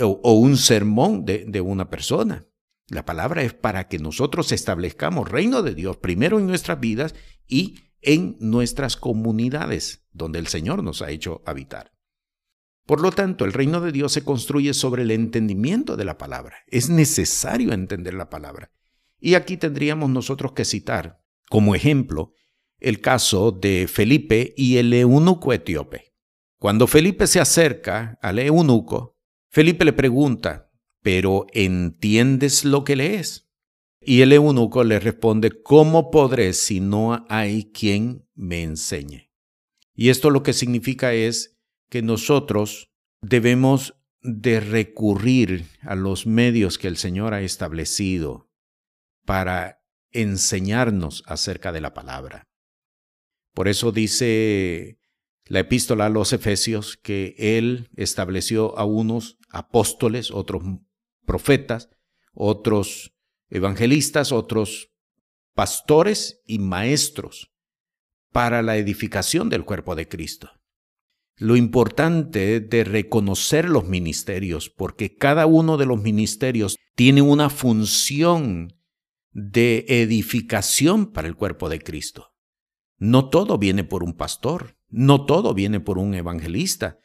o, 0.00 0.32
un 0.32 0.56
sermón 0.56 1.24
de, 1.24 1.44
de 1.46 1.60
una 1.60 1.88
persona. 1.88 2.46
La 2.88 3.04
palabra 3.04 3.42
es 3.42 3.54
para 3.54 3.86
que 3.86 3.98
nosotros 3.98 4.50
establezcamos 4.50 5.28
reino 5.28 5.62
de 5.62 5.74
Dios 5.74 5.98
primero 5.98 6.38
en 6.38 6.46
nuestras 6.46 6.80
vidas 6.80 7.14
y 7.46 7.76
en 8.02 8.36
nuestras 8.40 8.96
comunidades 8.96 10.06
donde 10.12 10.38
el 10.38 10.48
Señor 10.48 10.82
nos 10.82 11.02
ha 11.02 11.10
hecho 11.10 11.42
habitar. 11.46 11.97
Por 12.88 13.02
lo 13.02 13.12
tanto, 13.12 13.44
el 13.44 13.52
reino 13.52 13.82
de 13.82 13.92
Dios 13.92 14.12
se 14.12 14.24
construye 14.24 14.72
sobre 14.72 15.02
el 15.02 15.10
entendimiento 15.10 15.94
de 15.94 16.06
la 16.06 16.16
palabra. 16.16 16.64
Es 16.68 16.88
necesario 16.88 17.74
entender 17.74 18.14
la 18.14 18.30
palabra. 18.30 18.72
Y 19.20 19.34
aquí 19.34 19.58
tendríamos 19.58 20.08
nosotros 20.08 20.52
que 20.52 20.64
citar 20.64 21.22
como 21.50 21.74
ejemplo 21.74 22.32
el 22.78 23.02
caso 23.02 23.52
de 23.52 23.88
Felipe 23.88 24.54
y 24.56 24.78
el 24.78 24.94
eunuco 24.94 25.52
etíope. 25.52 26.14
Cuando 26.58 26.86
Felipe 26.86 27.26
se 27.26 27.40
acerca 27.40 28.18
al 28.22 28.38
eunuco, 28.38 29.18
Felipe 29.50 29.84
le 29.84 29.92
pregunta, 29.92 30.70
pero 31.02 31.44
¿entiendes 31.52 32.64
lo 32.64 32.84
que 32.84 32.96
lees? 32.96 33.50
Y 34.00 34.22
el 34.22 34.32
eunuco 34.32 34.82
le 34.82 34.98
responde, 34.98 35.62
¿cómo 35.62 36.10
podré 36.10 36.54
si 36.54 36.80
no 36.80 37.26
hay 37.28 37.70
quien 37.70 38.26
me 38.34 38.62
enseñe? 38.62 39.30
Y 39.94 40.08
esto 40.08 40.30
lo 40.30 40.42
que 40.42 40.54
significa 40.54 41.12
es 41.12 41.57
que 41.88 42.02
nosotros 42.02 42.90
debemos 43.20 43.94
de 44.20 44.60
recurrir 44.60 45.66
a 45.82 45.94
los 45.94 46.26
medios 46.26 46.78
que 46.78 46.88
el 46.88 46.96
Señor 46.96 47.34
ha 47.34 47.40
establecido 47.40 48.50
para 49.24 49.82
enseñarnos 50.10 51.22
acerca 51.26 51.72
de 51.72 51.80
la 51.80 51.94
palabra. 51.94 52.48
Por 53.54 53.68
eso 53.68 53.92
dice 53.92 54.98
la 55.46 55.60
epístola 55.60 56.06
a 56.06 56.10
los 56.10 56.32
Efesios 56.32 56.96
que 56.96 57.34
Él 57.38 57.88
estableció 57.96 58.78
a 58.78 58.84
unos 58.84 59.38
apóstoles, 59.48 60.30
otros 60.30 60.62
profetas, 61.24 61.88
otros 62.32 63.14
evangelistas, 63.48 64.32
otros 64.32 64.90
pastores 65.54 66.42
y 66.44 66.58
maestros 66.58 67.50
para 68.30 68.62
la 68.62 68.76
edificación 68.76 69.48
del 69.48 69.64
cuerpo 69.64 69.94
de 69.96 70.06
Cristo. 70.06 70.57
Lo 71.38 71.56
importante 71.56 72.60
de 72.60 72.84
reconocer 72.84 73.68
los 73.68 73.86
ministerios, 73.86 74.70
porque 74.70 75.14
cada 75.14 75.46
uno 75.46 75.76
de 75.76 75.86
los 75.86 76.02
ministerios 76.02 76.76
tiene 76.96 77.22
una 77.22 77.48
función 77.48 78.74
de 79.30 79.84
edificación 79.88 81.12
para 81.12 81.28
el 81.28 81.36
cuerpo 81.36 81.68
de 81.68 81.80
Cristo. 81.80 82.32
No 82.96 83.30
todo 83.30 83.56
viene 83.56 83.84
por 83.84 84.02
un 84.02 84.14
pastor, 84.16 84.76
no 84.88 85.26
todo 85.26 85.54
viene 85.54 85.78
por 85.78 85.98
un 85.98 86.14
evangelista, 86.14 86.98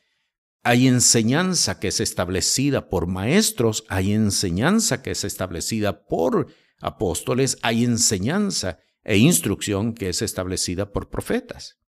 hay 0.64 0.88
enseñanza 0.88 1.80
que 1.80 1.90
es 1.90 2.00
establecida 2.00 2.90
por 2.90 3.06
maestros, 3.06 3.84
hay 3.90 4.14
enseñanza 4.14 5.04
que 5.04 5.12
es 5.12 5.26
establecida 5.26 6.06
por 6.06 6.48
apóstoles, 6.80 7.60
hay 7.62 7.84
enseñanza 7.84 8.80
e 9.04 9.18
instrucción 9.18 9.94
que 9.94 10.10
es 10.10 10.22
establecida 10.22 10.92
por 10.92 11.10
profetas. 11.10 11.83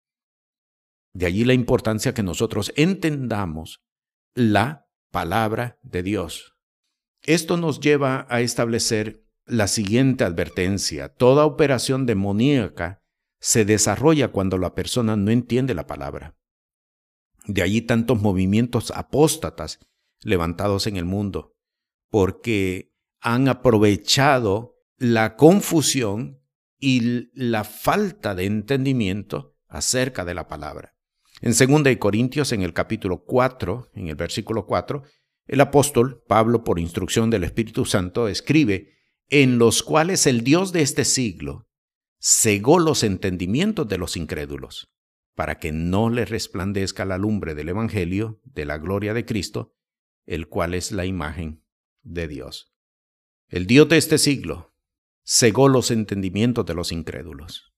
De 1.14 1.26
allí 1.26 1.44
la 1.44 1.54
importancia 1.54 2.14
que 2.14 2.24
nosotros 2.24 2.72
entendamos 2.76 3.84
la 4.34 4.88
palabra 5.12 5.80
de 5.84 6.04
Dios. 6.04 6.56
Esto 7.24 7.58
nos 7.58 7.80
lleva 7.80 8.26
a 8.30 8.42
establecer 8.42 9.26
la 9.46 9.68
siguiente 9.68 10.24
advertencia. 10.24 11.10
Toda 11.10 11.46
operación 11.46 12.06
demoníaca 12.06 13.04
se 13.40 13.66
desarrolla 13.66 14.30
cuando 14.30 14.58
la 14.58 14.74
persona 14.74 15.16
no 15.16 15.32
entiende 15.32 15.74
la 15.74 15.88
palabra. 15.88 16.38
De 17.46 17.62
allí 17.62 17.82
tantos 17.82 18.22
movimientos 18.22 18.92
apóstatas 18.92 19.80
levantados 20.22 20.88
en 20.88 20.96
el 20.96 21.06
mundo, 21.06 21.56
porque 22.10 22.94
han 23.20 23.48
aprovechado 23.48 24.78
la 24.98 25.36
confusión 25.36 26.40
y 26.80 27.30
la 27.34 27.64
falta 27.64 28.36
de 28.36 28.46
entendimiento 28.46 29.56
acerca 29.68 30.26
de 30.26 30.34
la 30.34 30.48
palabra. 30.48 30.91
En 31.42 31.54
2 31.54 31.98
Corintios, 31.98 32.52
en 32.52 32.62
el 32.62 32.72
capítulo 32.72 33.24
4, 33.26 33.90
en 33.96 34.10
el 34.10 34.16
versículo 34.16 34.68
4, 34.68 35.02
el 35.48 35.62
apóstol 35.62 36.24
Pablo, 36.28 36.64
por 36.64 36.78
instrucción 36.78 37.32
del 37.32 37.44
Espíritu 37.44 37.86
Santo, 37.86 38.28
escribe, 38.28 38.94
en 39.28 39.58
los 39.58 39.82
cuales 39.82 40.28
el 40.28 40.44
Dios 40.44 40.72
de 40.72 40.84
este 40.84 41.04
siglo 41.04 41.68
cegó 42.20 42.78
los 42.78 43.04
entendimientos 43.04 43.88
de 43.88 43.98
los 43.98 44.18
incrédulos, 44.18 44.94
para 45.34 45.58
que 45.58 45.72
no 45.72 46.12
les 46.12 46.30
resplandezca 46.30 47.06
la 47.06 47.18
lumbre 47.18 47.56
del 47.56 47.70
Evangelio 47.70 48.40
de 48.44 48.66
la 48.66 48.78
gloria 48.78 49.16
de 49.16 49.26
Cristo, 49.26 49.74
el 50.28 50.48
cual 50.48 50.76
es 50.76 50.92
la 50.92 51.06
imagen 51.08 51.66
de 52.04 52.28
Dios. 52.28 52.72
El 53.48 53.66
Dios 53.66 53.90
de 53.90 53.98
este 53.98 54.20
siglo 54.20 54.76
cegó 55.24 55.70
los 55.70 55.90
entendimientos 55.90 56.68
de 56.68 56.76
los 56.76 56.92
incrédulos. 56.92 57.74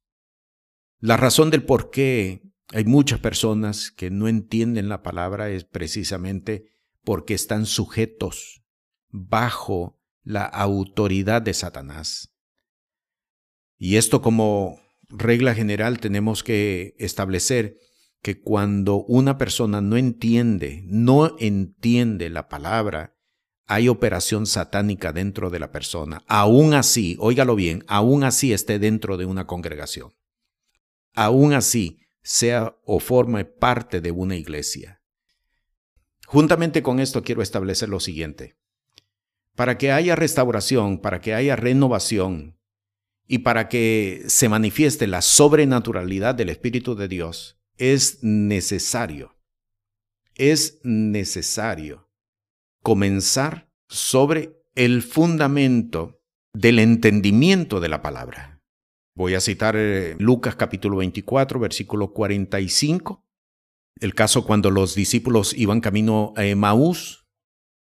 La 1.00 1.16
razón 1.16 1.50
del 1.50 1.64
por 1.64 1.92
qué 1.92 2.53
hay 2.72 2.86
muchas 2.86 3.20
personas 3.20 3.92
que 3.92 4.10
no 4.10 4.28
entienden 4.28 4.90
la 4.90 5.04
palabra 5.04 5.50
es 5.50 5.66
precisamente 5.66 6.72
porque 7.04 7.34
están 7.34 7.66
sujetos 7.66 8.64
bajo 9.10 10.00
la 10.24 10.46
autoridad 10.46 11.42
de 11.42 11.54
Satanás. 11.54 12.34
Y 13.78 13.98
esto 13.98 14.22
como 14.22 14.80
regla 15.10 15.54
general 15.54 16.00
tenemos 16.00 16.44
que 16.44 16.96
establecer 16.98 17.78
que 18.22 18.40
cuando 18.40 19.04
una 19.04 19.38
persona 19.38 19.82
no 19.82 19.98
entiende, 19.98 20.84
no 20.86 21.36
entiende 21.40 22.30
la 22.30 22.48
palabra, 22.48 23.18
hay 23.66 23.90
operación 23.90 24.46
satánica 24.46 25.12
dentro 25.12 25.50
de 25.50 25.60
la 25.60 25.72
persona. 25.72 26.24
Aún 26.28 26.74
así, 26.74 27.18
óigalo 27.20 27.56
bien, 27.56 27.84
aún 27.88 28.24
así 28.24 28.54
esté 28.54 28.80
dentro 28.80 29.18
de 29.18 29.26
una 29.26 29.46
congregación. 29.46 30.14
Aún 31.14 31.54
así, 31.54 32.00
sea 32.24 32.78
o 32.86 33.00
forme 33.00 33.46
parte 33.46 34.02
de 34.02 34.12
una 34.12 34.36
iglesia. 34.36 35.02
Juntamente 36.26 36.82
con 36.82 37.00
esto 37.00 37.24
quiero 37.24 37.42
establecer 37.42 37.90
lo 37.90 38.00
siguiente. 38.00 38.58
Para 39.56 39.78
que 39.78 39.92
haya 39.92 40.16
restauración, 40.16 41.00
para 41.00 41.22
que 41.22 41.36
haya 41.36 41.56
renovación 41.56 42.58
y 43.28 43.40
para 43.40 43.70
que 43.70 44.24
se 44.28 44.50
manifieste 44.50 45.06
la 45.06 45.22
sobrenaturalidad 45.22 46.34
del 46.34 46.50
Espíritu 46.50 46.96
de 46.96 47.08
Dios, 47.08 47.60
es 47.78 48.24
necesario, 48.24 49.36
es 50.36 50.80
necesario 50.84 52.10
comenzar 52.82 53.70
sobre 53.88 54.60
el 54.76 55.04
fundamento 55.04 56.22
del 56.54 56.80
entendimiento 56.80 57.80
de 57.80 57.90
la 57.90 58.02
palabra. 58.02 58.53
Voy 59.16 59.36
a 59.36 59.42
citar 59.42 59.76
eh, 59.78 60.16
Lucas 60.18 60.56
capítulo 60.56 60.98
24, 60.98 61.60
versículo 61.60 62.14
45, 62.14 63.24
el 64.00 64.16
caso 64.16 64.44
cuando 64.44 64.72
los 64.72 64.96
discípulos 64.96 65.54
iban 65.56 65.82
camino 65.82 66.34
a 66.36 66.46
Emaús 66.46 67.28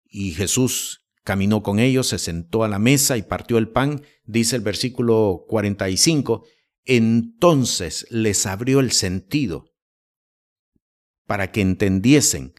y 0.04 0.32
Jesús 0.32 1.06
caminó 1.24 1.62
con 1.62 1.78
ellos, 1.78 2.08
se 2.08 2.18
sentó 2.18 2.64
a 2.64 2.68
la 2.68 2.78
mesa 2.78 3.16
y 3.16 3.22
partió 3.22 3.56
el 3.56 3.70
pan, 3.70 4.02
dice 4.24 4.56
el 4.56 4.62
versículo 4.62 5.46
45, 5.48 6.44
entonces 6.84 8.06
les 8.10 8.44
abrió 8.44 8.80
el 8.80 8.92
sentido 8.92 9.72
para 11.26 11.50
que 11.50 11.62
entendiesen 11.62 12.52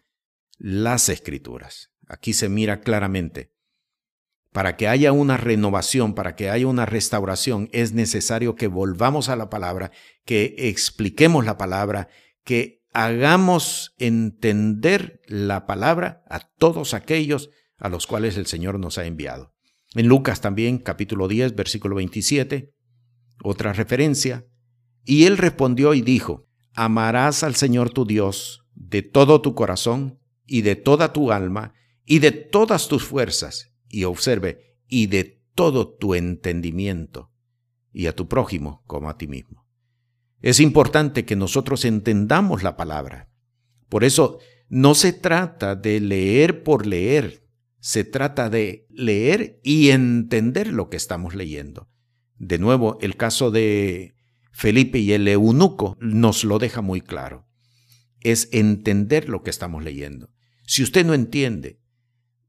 las 0.57 1.09
escrituras. 1.09 1.91
Aquí 2.07 2.33
se 2.33 2.49
mira 2.49 2.81
claramente 2.81 3.52
para 4.53 4.77
que 4.77 4.87
haya 4.87 5.11
una 5.11 5.35
renovación, 5.35 6.13
para 6.13 6.35
que 6.35 6.51
haya 6.51 6.67
una 6.67 6.85
restauración, 6.85 7.69
es 7.73 7.93
necesario 7.93 8.55
que 8.55 8.67
volvamos 8.67 9.27
a 9.27 9.35
la 9.35 9.49
palabra, 9.49 9.91
que 10.25 10.55
expliquemos 10.57 11.43
la 11.43 11.57
palabra, 11.57 12.07
que 12.43 12.83
hagamos 12.93 13.95
entender 13.97 15.21
la 15.25 15.65
palabra 15.65 16.23
a 16.29 16.39
todos 16.39 16.93
aquellos 16.93 17.49
a 17.79 17.89
los 17.89 18.05
cuales 18.05 18.37
el 18.37 18.45
Señor 18.45 18.79
nos 18.79 18.99
ha 18.99 19.05
enviado. 19.05 19.55
En 19.95 20.07
Lucas 20.07 20.39
también, 20.39 20.77
capítulo 20.77 21.27
10, 21.27 21.55
versículo 21.55 21.95
27, 21.95 22.71
otra 23.43 23.73
referencia. 23.73 24.45
Y 25.03 25.25
él 25.25 25.37
respondió 25.37 25.95
y 25.95 26.01
dijo, 26.01 26.45
amarás 26.75 27.43
al 27.43 27.55
Señor 27.55 27.89
tu 27.89 28.05
Dios 28.05 28.67
de 28.75 29.01
todo 29.01 29.41
tu 29.41 29.55
corazón 29.55 30.19
y 30.45 30.61
de 30.61 30.75
toda 30.75 31.11
tu 31.11 31.31
alma 31.31 31.73
y 32.05 32.19
de 32.19 32.31
todas 32.31 32.87
tus 32.87 33.03
fuerzas 33.03 33.72
y 33.93 34.05
observe, 34.05 34.75
y 34.87 35.05
de 35.05 35.43
todo 35.53 35.87
tu 35.87 36.15
entendimiento, 36.15 37.31
y 37.91 38.07
a 38.07 38.15
tu 38.15 38.27
prójimo 38.27 38.83
como 38.87 39.07
a 39.07 39.19
ti 39.19 39.27
mismo. 39.27 39.67
Es 40.41 40.59
importante 40.59 41.25
que 41.25 41.35
nosotros 41.35 41.85
entendamos 41.85 42.63
la 42.63 42.75
palabra. 42.75 43.29
Por 43.89 44.03
eso 44.03 44.39
no 44.67 44.95
se 44.95 45.13
trata 45.13 45.75
de 45.75 45.99
leer 45.99 46.63
por 46.63 46.87
leer, 46.87 47.47
se 47.79 48.03
trata 48.03 48.49
de 48.49 48.87
leer 48.89 49.59
y 49.63 49.91
entender 49.91 50.73
lo 50.73 50.89
que 50.89 50.97
estamos 50.97 51.35
leyendo. 51.35 51.87
De 52.39 52.57
nuevo, 52.57 52.97
el 52.99 53.15
caso 53.15 53.51
de 53.51 54.15
Felipe 54.51 54.97
y 54.97 55.13
el 55.13 55.27
eunuco 55.27 55.97
nos 55.99 56.43
lo 56.43 56.57
deja 56.57 56.81
muy 56.81 56.99
claro. 56.99 57.47
Es 58.21 58.49
entender 58.51 59.29
lo 59.29 59.43
que 59.43 59.51
estamos 59.51 59.83
leyendo. 59.83 60.31
Si 60.65 60.81
usted 60.81 61.05
no 61.05 61.13
entiende, 61.13 61.79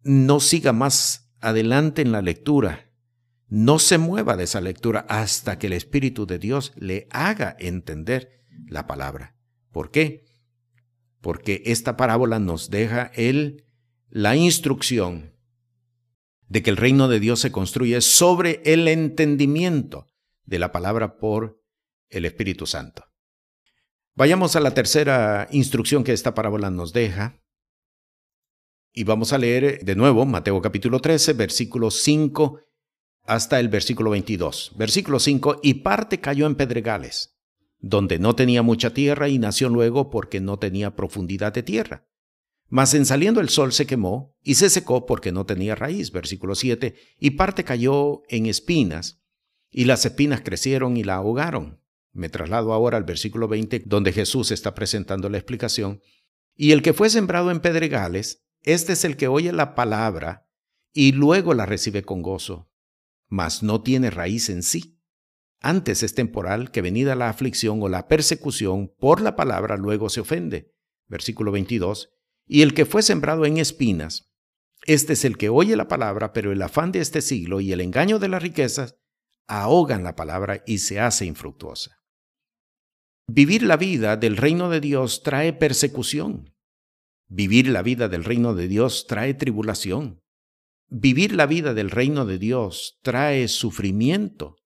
no 0.05 0.41
siga 0.41 0.73
más 0.73 1.24
adelante 1.45 2.03
en 2.03 2.13
la 2.13 2.23
lectura. 2.23 2.91
No 3.49 3.79
se 3.79 3.99
mueva 3.99 4.37
de 4.37 4.45
esa 4.45 4.61
lectura 4.61 5.07
hasta 5.09 5.59
que 5.59 5.69
el 5.69 5.75
Espíritu 5.75 6.27
de 6.27 6.39
Dios 6.39 6.73
le 6.77 7.07
haga 7.11 7.57
entender 7.59 8.43
la 8.67 8.87
palabra. 8.87 9.37
¿Por 9.71 9.91
qué? 9.91 10.25
Porque 11.21 11.63
esta 11.67 11.97
parábola 11.97 12.39
nos 12.39 12.71
deja 12.71 13.11
él 13.15 13.65
la 14.09 14.37
instrucción 14.37 15.35
de 16.49 16.63
que 16.63 16.71
el 16.71 16.77
reino 16.77 17.09
de 17.09 17.21
Dios 17.21 17.41
se 17.41 17.53
construye 17.53 18.01
sobre 18.01 18.63
el 18.65 18.87
entendimiento 18.89 20.07
de 20.45 20.59
la 20.59 20.73
palabra 20.73 21.17
por 21.19 21.61
el 22.09 22.25
Espíritu 22.25 22.67
Santo. 22.67 23.05
Vayamos 24.15 24.55
a 24.55 24.61
la 24.61 24.73
tercera 24.73 25.49
instrucción 25.51 26.05
que 26.05 26.13
esta 26.13 26.35
parábola 26.35 26.71
nos 26.71 26.93
deja, 26.93 27.43
y 28.97 29.03
vamos 29.03 29.33
a 29.33 29.39
leer 29.39 29.85
de 29.85 29.97
nuevo 29.97 30.25
Mateo 30.25 30.63
capítulo 30.63 31.01
13, 31.01 31.33
versículo 31.33 31.91
5 31.91 32.61
hasta 33.25 33.59
el 33.59 33.69
versículo 33.69 34.11
22. 34.11 34.73
Versículo 34.77 35.19
5, 35.19 35.61
y 35.65 35.75
parte 35.75 36.21
cayó 36.21 36.47
en 36.47 36.55
pedregales, 36.55 37.37
donde 37.81 38.21
no 38.21 38.37
tenía 38.37 38.63
mucha 38.63 38.95
tierra 38.95 39.29
y 39.29 39.39
nació 39.39 39.69
luego 39.69 40.11
porque 40.11 40.41
no 40.41 40.61
tenía 40.61 40.95
profundidad 40.95 41.53
de 41.53 41.65
tierra. 41.65 42.07
Mas 42.69 42.95
en 42.95 43.05
saliendo 43.05 43.41
el 43.41 43.49
sol 43.49 43.73
se 43.73 43.87
quemó 43.87 44.37
y 44.43 44.55
se 44.55 44.71
secó 44.71 45.07
porque 45.07 45.33
no 45.33 45.45
tenía 45.45 45.75
raíz. 45.75 46.13
Versículo 46.13 46.55
7, 46.55 46.95
y 47.19 47.31
parte 47.33 47.65
cayó 47.65 48.23
en 48.29 48.47
espinas, 48.47 49.23
y 49.71 49.87
las 49.87 50.07
espinas 50.07 50.43
crecieron 50.43 50.97
y 50.97 51.03
la 51.03 51.17
ahogaron. 51.17 51.81
Me 52.13 52.29
traslado 52.29 52.73
ahora 52.73 52.97
al 52.97 53.05
versículo 53.05 53.49
20, 53.49 53.83
donde 53.87 54.13
Jesús 54.13 54.53
está 54.53 54.73
presentando 54.73 55.29
la 55.29 55.39
explicación. 55.39 56.01
Y 56.55 56.71
el 56.71 56.81
que 56.81 56.93
fue 56.93 57.11
sembrado 57.11 57.51
en 57.51 57.59
pedregales, 57.59 58.44
este 58.65 58.95
es 58.95 59.05
el 59.05 59.17
que 59.17 59.29
oye 59.29 59.53
la 59.53 59.75
palabra 59.75 60.49
y 60.93 61.13
luego 61.13 61.55
la 61.55 61.67
recibe 61.67 62.03
con 62.03 62.23
gozo, 62.23 62.71
mas 63.29 63.63
no 63.63 63.83
tiene 63.83 64.11
raíz 64.11 64.49
en 64.49 64.63
sí. 64.63 65.01
Antes 65.61 66.03
es 66.03 66.15
temporal 66.15 66.71
que 66.71 66.83
venida 66.83 67.15
la 67.15 67.29
aflicción 67.29 67.83
o 67.83 67.89
la 67.89 68.09
persecución 68.09 68.93
por 68.99 69.21
la 69.21 69.37
palabra 69.37 69.77
luego 69.77 70.09
se 70.09 70.21
ofende. 70.21 70.75
Versículo 71.07 71.53
22. 71.53 72.11
Y 72.47 72.63
el 72.63 72.75
que 72.75 72.87
fue 72.87 73.03
sembrado 73.03 73.47
en 73.47 73.59
espinas, 73.59 74.35
este 74.87 75.15
es 75.15 75.25
el 75.25 75.39
que 75.39 75.49
oye 75.49 75.77
la 75.77 75.89
palabra, 75.89 76.33
pero 76.33 76.53
el 76.53 76.61
afán 76.61 76.93
de 76.93 77.01
este 77.01 77.23
siglo 77.23 77.61
y 77.61 77.73
el 77.73 77.81
engaño 77.81 78.19
de 78.19 78.29
las 78.29 78.43
riquezas 78.43 78.97
ahogan 79.47 80.05
la 80.05 80.17
palabra 80.17 80.63
y 80.67 80.79
se 80.79 81.01
hace 81.01 81.25
infructuosa. 81.27 82.03
Vivir 83.27 83.63
la 83.63 83.77
vida 83.77 84.17
del 84.17 84.37
reino 84.37 84.69
de 84.69 84.81
Dios 84.81 85.23
trae 85.23 85.53
persecución. 85.53 86.54
Vivir 87.29 87.69
la 87.69 87.83
vida 87.83 88.09
del 88.09 88.25
reino 88.25 88.55
de 88.55 88.69
Dios 88.69 89.07
trae 89.07 89.35
tribulación. 89.35 90.23
Vivir 90.89 91.35
la 91.35 91.47
vida 91.47 91.75
del 91.75 91.91
reino 91.91 92.27
de 92.27 92.39
Dios 92.39 92.99
trae 93.03 93.49
sufrimiento 93.49 94.57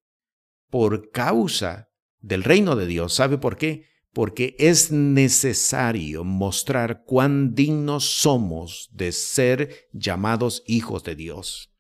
por 0.68 1.10
causa 1.10 1.88
del 2.20 2.44
reino 2.44 2.76
de 2.76 2.86
Dios. 2.86 3.14
¿Sabe 3.14 3.38
por 3.38 3.56
qué? 3.56 3.86
Porque 4.12 4.56
es 4.58 4.90
necesario 4.90 6.24
mostrar 6.24 7.04
cuán 7.04 7.54
dignos 7.54 8.04
somos 8.04 8.88
de 8.92 9.12
ser 9.12 9.88
llamados 9.92 10.62
hijos 10.66 11.04
de 11.04 11.14
Dios. 11.14 11.72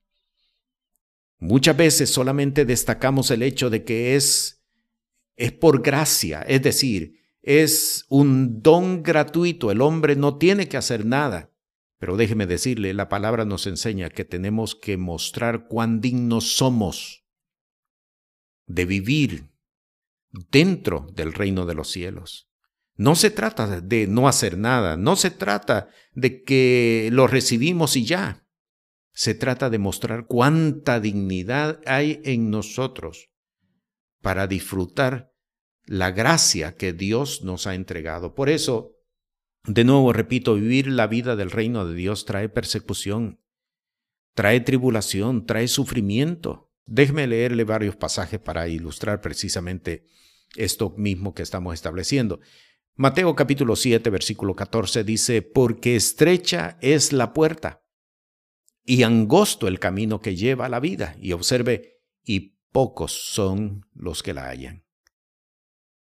Muchas 1.38 1.76
veces 1.76 2.10
solamente 2.10 2.64
destacamos 2.64 3.30
el 3.30 3.42
hecho 3.42 3.70
de 3.70 3.84
que 3.84 4.16
es, 4.16 4.64
es 5.36 5.52
por 5.52 5.82
gracia, 5.82 6.42
es 6.42 6.62
decir, 6.62 7.18
es 7.48 8.04
un 8.10 8.60
don 8.60 9.02
gratuito, 9.02 9.70
el 9.70 9.80
hombre 9.80 10.16
no 10.16 10.36
tiene 10.36 10.68
que 10.68 10.76
hacer 10.76 11.06
nada. 11.06 11.50
Pero 11.98 12.18
déjeme 12.18 12.46
decirle, 12.46 12.92
la 12.92 13.08
palabra 13.08 13.46
nos 13.46 13.66
enseña 13.66 14.10
que 14.10 14.26
tenemos 14.26 14.74
que 14.74 14.98
mostrar 14.98 15.66
cuán 15.66 16.02
dignos 16.02 16.56
somos 16.56 17.24
de 18.66 18.84
vivir 18.84 19.50
dentro 20.50 21.06
del 21.14 21.32
reino 21.32 21.64
de 21.64 21.74
los 21.74 21.90
cielos. 21.90 22.50
No 22.96 23.14
se 23.14 23.30
trata 23.30 23.80
de 23.80 24.06
no 24.06 24.28
hacer 24.28 24.58
nada, 24.58 24.98
no 24.98 25.16
se 25.16 25.30
trata 25.30 25.88
de 26.12 26.42
que 26.42 27.08
lo 27.12 27.28
recibimos 27.28 27.96
y 27.96 28.04
ya. 28.04 28.46
Se 29.12 29.34
trata 29.34 29.70
de 29.70 29.78
mostrar 29.78 30.26
cuánta 30.26 31.00
dignidad 31.00 31.80
hay 31.86 32.20
en 32.24 32.50
nosotros 32.50 33.30
para 34.20 34.46
disfrutar 34.46 35.32
la 35.88 36.10
gracia 36.10 36.76
que 36.76 36.92
Dios 36.92 37.42
nos 37.42 37.66
ha 37.66 37.74
entregado. 37.74 38.34
Por 38.34 38.50
eso, 38.50 38.94
de 39.64 39.84
nuevo 39.84 40.12
repito, 40.12 40.54
vivir 40.54 40.86
la 40.86 41.06
vida 41.06 41.34
del 41.34 41.50
reino 41.50 41.86
de 41.86 41.94
Dios 41.94 42.26
trae 42.26 42.50
persecución, 42.50 43.40
trae 44.34 44.60
tribulación, 44.60 45.46
trae 45.46 45.66
sufrimiento. 45.66 46.70
Déjeme 46.84 47.26
leerle 47.26 47.64
varios 47.64 47.96
pasajes 47.96 48.38
para 48.38 48.68
ilustrar 48.68 49.22
precisamente 49.22 50.04
esto 50.56 50.94
mismo 50.96 51.34
que 51.34 51.42
estamos 51.42 51.72
estableciendo. 51.72 52.40
Mateo 52.94 53.34
capítulo 53.34 53.74
7, 53.74 54.10
versículo 54.10 54.54
14 54.54 55.04
dice, 55.04 55.40
porque 55.40 55.96
estrecha 55.96 56.78
es 56.82 57.12
la 57.12 57.32
puerta 57.32 57.82
y 58.84 59.04
angosto 59.04 59.68
el 59.68 59.78
camino 59.78 60.20
que 60.20 60.36
lleva 60.36 60.66
a 60.66 60.70
la 60.70 60.80
vida. 60.80 61.16
Y 61.20 61.32
observe, 61.32 62.02
y 62.24 62.58
pocos 62.72 63.12
son 63.12 63.86
los 63.94 64.22
que 64.22 64.34
la 64.34 64.48
hallan. 64.48 64.87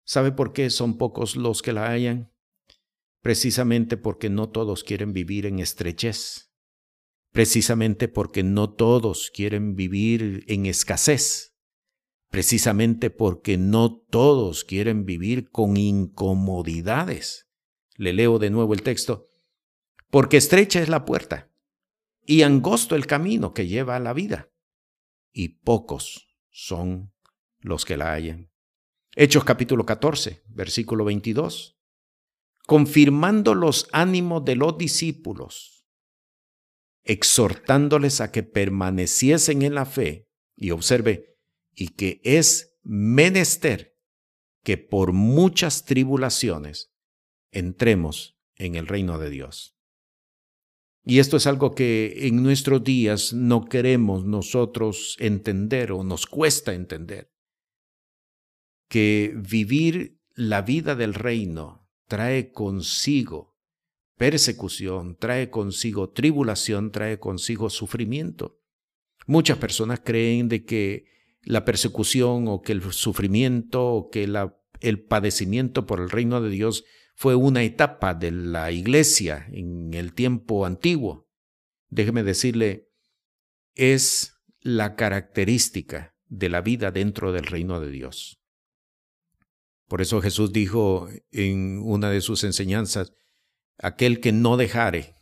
¿Sabe 0.04 0.32
por 0.32 0.54
qué 0.54 0.70
son 0.70 0.98
pocos 0.98 1.36
los 1.36 1.62
que 1.62 1.74
la 1.74 1.89
hallan? 1.89 2.32
Precisamente 3.22 3.98
porque 3.98 4.30
no 4.30 4.50
todos 4.50 4.84
quieren 4.84 5.13
vivir 5.13 5.46
en 5.46 5.60
estrechez. 5.60 6.52
Precisamente 7.32 8.08
porque 8.08 8.44
no 8.44 8.74
todos 8.74 9.32
quieren 9.34 9.76
vivir 9.76 10.44
en 10.48 10.66
escasez. 10.66 11.56
Precisamente 12.30 13.10
porque 13.10 13.58
no 13.58 14.02
todos 14.10 14.63
quieren 14.63 15.06
vivir 15.06 15.50
con 15.50 15.78
incomodidades. 15.78 17.50
Le 17.96 18.13
leo 18.13 18.39
de 18.39 18.50
nuevo 18.50 18.74
el 18.74 18.82
texto. 18.82 19.30
Porque 20.10 20.38
estrecha 20.38 20.82
es 20.82 20.89
la 20.89 21.06
puerta 21.06 21.54
y 22.26 22.44
angosto 22.44 22.96
el 22.96 23.06
camino 23.06 23.54
que 23.54 23.68
lleva 23.68 23.96
a 23.96 24.00
la 24.00 24.13
vida, 24.13 24.50
y 25.32 25.50
pocos 25.50 26.36
son 26.50 27.13
los 27.60 27.86
que 27.86 27.98
la 27.98 28.13
hallan. 28.13 28.53
Hechos 29.15 29.43
capítulo 29.43 29.86
14, 29.86 30.41
versículo 30.47 31.06
22. 31.06 31.78
Confirmando 32.65 33.54
los 33.54 33.88
ánimos 33.91 34.43
de 34.43 34.56
los 34.56 34.76
discípulos, 34.76 35.86
exhortándoles 37.04 38.21
a 38.21 38.32
que 38.32 38.41
permaneciesen 38.41 39.62
en 39.62 39.76
la 39.76 39.86
fe, 39.86 40.30
y 40.56 40.71
observe, 40.71 41.38
y 41.76 41.89
que 41.89 42.21
es 42.23 42.80
menester 42.82 43.95
que 44.63 44.80
por 44.80 45.13
muchas 45.13 45.86
tribulaciones 45.86 46.91
entremos 47.52 48.39
en 48.56 48.73
el 48.73 48.88
reino 48.88 49.19
de 49.19 49.30
Dios. 49.30 49.78
Y 51.06 51.19
esto 51.19 51.38
es 51.38 51.45
algo 51.45 51.76
que 51.76 52.28
en 52.28 52.41
nuestros 52.41 52.84
días 52.84 53.32
no 53.32 53.65
queremos 53.65 54.26
nosotros 54.26 55.17
entender 55.19 55.91
o 55.91 56.04
nos 56.04 56.26
cuesta 56.26 56.73
entender 56.73 57.33
que 58.93 59.34
vivir 59.36 60.19
la 60.36 60.62
vida 60.62 60.93
del 60.93 61.15
reino 61.15 61.89
trae 62.08 62.51
consigo 62.51 63.58
persecución, 64.19 65.17
trae 65.17 65.49
consigo 65.49 66.12
tribulación, 66.12 66.91
trae 66.91 67.17
consigo 67.17 67.71
sufrimiento. 67.71 68.62
Muchas 69.25 69.58
personas 69.58 70.01
creen 70.06 70.47
de 70.47 70.63
que 70.63 71.06
la 71.41 71.65
persecución 71.65 72.47
o 72.47 72.62
que 72.62 72.73
el 72.73 72.84
sufrimiento 72.93 73.84
o 73.84 74.12
que 74.12 74.32
el 74.79 75.03
padecimiento 75.06 75.88
por 75.88 75.99
el 75.99 76.12
reino 76.12 76.39
de 76.39 76.51
Dios 76.51 76.84
fue 77.15 77.34
una 77.34 77.63
etapa 77.63 78.13
de 78.13 78.29
la 78.29 78.71
iglesia 78.71 79.47
en 79.51 79.95
el 79.95 80.13
tiempo 80.13 80.67
antiguo. 80.67 81.27
Déjeme 81.89 82.21
decirle, 82.21 82.91
es 83.73 84.36
la 84.60 84.95
característica 84.95 86.15
de 86.27 86.49
la 86.49 86.62
vida 86.62 86.91
dentro 86.91 87.32
del 87.32 87.47
reino 87.47 87.79
de 87.79 87.89
Dios. 87.89 88.42
Por 89.88 90.02
eso 90.02 90.22
Jesús 90.22 90.52
dijo 90.52 91.08
en 91.32 91.82
una 91.84 92.10
de 92.10 92.22
sus 92.22 92.43
enseñanzas, 92.43 93.13
aquel 93.78 94.19
que 94.19 94.32
no 94.32 94.58
dejare 94.58 95.15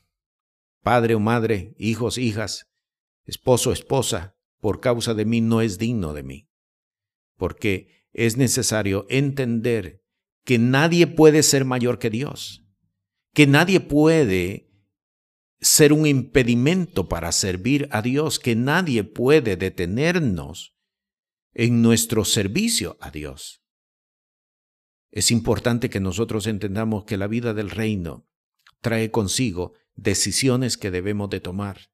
padre 0.81 1.15
o 1.15 1.19
madre, 1.19 1.75
hijos, 1.77 2.17
hijas, 2.17 2.67
esposo, 3.25 3.71
esposa, 3.71 4.35
por 4.59 4.79
causa 4.79 5.13
de 5.13 5.25
mí 5.25 5.41
no 5.41 5.61
es 5.61 5.77
digno 5.77 6.13
de 6.13 6.23
mí. 6.23 6.49
Porque 7.37 8.05
es 8.13 8.37
necesario 8.37 9.05
entender 9.09 10.03
que 10.43 10.57
nadie 10.57 11.07
puede 11.07 11.43
ser 11.43 11.65
mayor 11.65 11.99
que 11.99 12.09
Dios, 12.09 12.63
que 13.33 13.47
nadie 13.47 13.79
puede 13.79 14.69
ser 15.59 15.93
un 15.93 16.07
impedimento 16.07 17.07
para 17.07 17.31
servir 17.31 17.87
a 17.91 18.01
Dios, 18.01 18.39
que 18.39 18.55
nadie 18.55 19.03
puede 19.03 19.55
detenernos 19.55 20.75
en 21.53 21.81
nuestro 21.81 22.25
servicio 22.25 22.97
a 22.99 23.11
Dios. 23.11 23.60
Es 25.11 25.29
importante 25.29 25.89
que 25.89 25.99
nosotros 25.99 26.47
entendamos 26.47 27.03
que 27.03 27.17
la 27.17 27.27
vida 27.27 27.53
del 27.53 27.69
reino 27.69 28.27
trae 28.79 29.11
consigo 29.11 29.73
decisiones 29.95 30.77
que 30.77 30.89
debemos 30.89 31.29
de 31.29 31.41
tomar. 31.41 31.91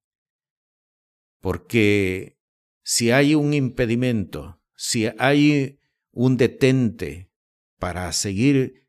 Porque 1.39 2.39
si 2.83 3.11
hay 3.11 3.35
un 3.35 3.53
impedimento, 3.53 4.61
si 4.75 5.07
hay 5.17 5.79
un 6.11 6.37
detente 6.37 7.31
para 7.79 8.11
seguir 8.13 8.87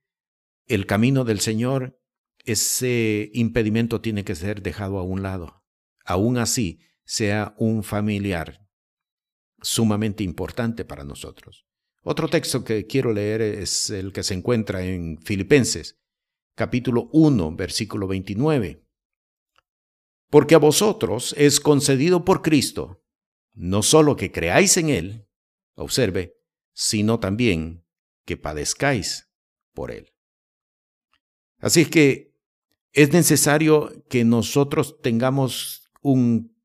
el 0.67 0.87
camino 0.87 1.25
del 1.25 1.41
Señor, 1.41 1.99
ese 2.45 3.31
impedimento 3.33 4.01
tiene 4.01 4.25
que 4.25 4.35
ser 4.35 4.63
dejado 4.63 4.99
a 4.99 5.03
un 5.03 5.23
lado. 5.23 5.65
Aún 6.05 6.39
así, 6.39 6.81
sea 7.05 7.55
un 7.59 7.83
familiar 7.83 8.67
sumamente 9.61 10.25
importante 10.25 10.85
para 10.85 11.05
nosotros. 11.05 11.68
Otro 12.11 12.27
texto 12.29 12.65
que 12.65 12.87
quiero 12.87 13.13
leer 13.13 13.43
es 13.43 13.91
el 13.91 14.15
que 14.15 14.23
se 14.23 14.33
encuentra 14.33 14.83
en 14.83 15.19
Filipenses, 15.19 15.99
capítulo 16.55 17.11
1, 17.13 17.55
versículo 17.55 18.09
29. 18.09 18.83
Porque 20.31 20.55
a 20.55 20.59
vosotros 20.59 21.35
es 21.37 21.61
concedido 21.61 22.25
por 22.25 22.41
Cristo, 22.41 23.05
no 23.53 23.83
solo 23.83 24.17
que 24.17 24.33
creáis 24.33 24.79
en 24.79 24.89
Él, 24.89 25.29
observe, 25.75 26.33
sino 26.73 27.21
también 27.21 27.85
que 28.25 28.39
padezcáis 28.39 29.29
por 29.75 29.91
Él. 29.91 30.15
Así 31.59 31.83
es 31.83 31.91
que 31.91 32.35
es 32.93 33.13
necesario 33.13 34.03
que 34.09 34.25
nosotros 34.25 34.99
tengamos 35.03 35.91
un 36.01 36.57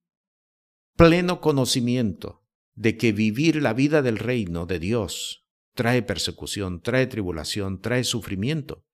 pleno 0.95 1.41
conocimiento 1.41 2.42
de 2.75 2.97
que 2.97 3.11
vivir 3.11 3.61
la 3.61 3.73
vida 3.73 4.01
del 4.01 4.17
reino 4.17 4.65
de 4.65 4.79
Dios 4.79 5.45
trae 5.75 6.01
persecución, 6.01 6.81
trae 6.81 7.07
tribulación, 7.07 7.81
trae 7.81 8.03
sufrimiento 8.03 8.85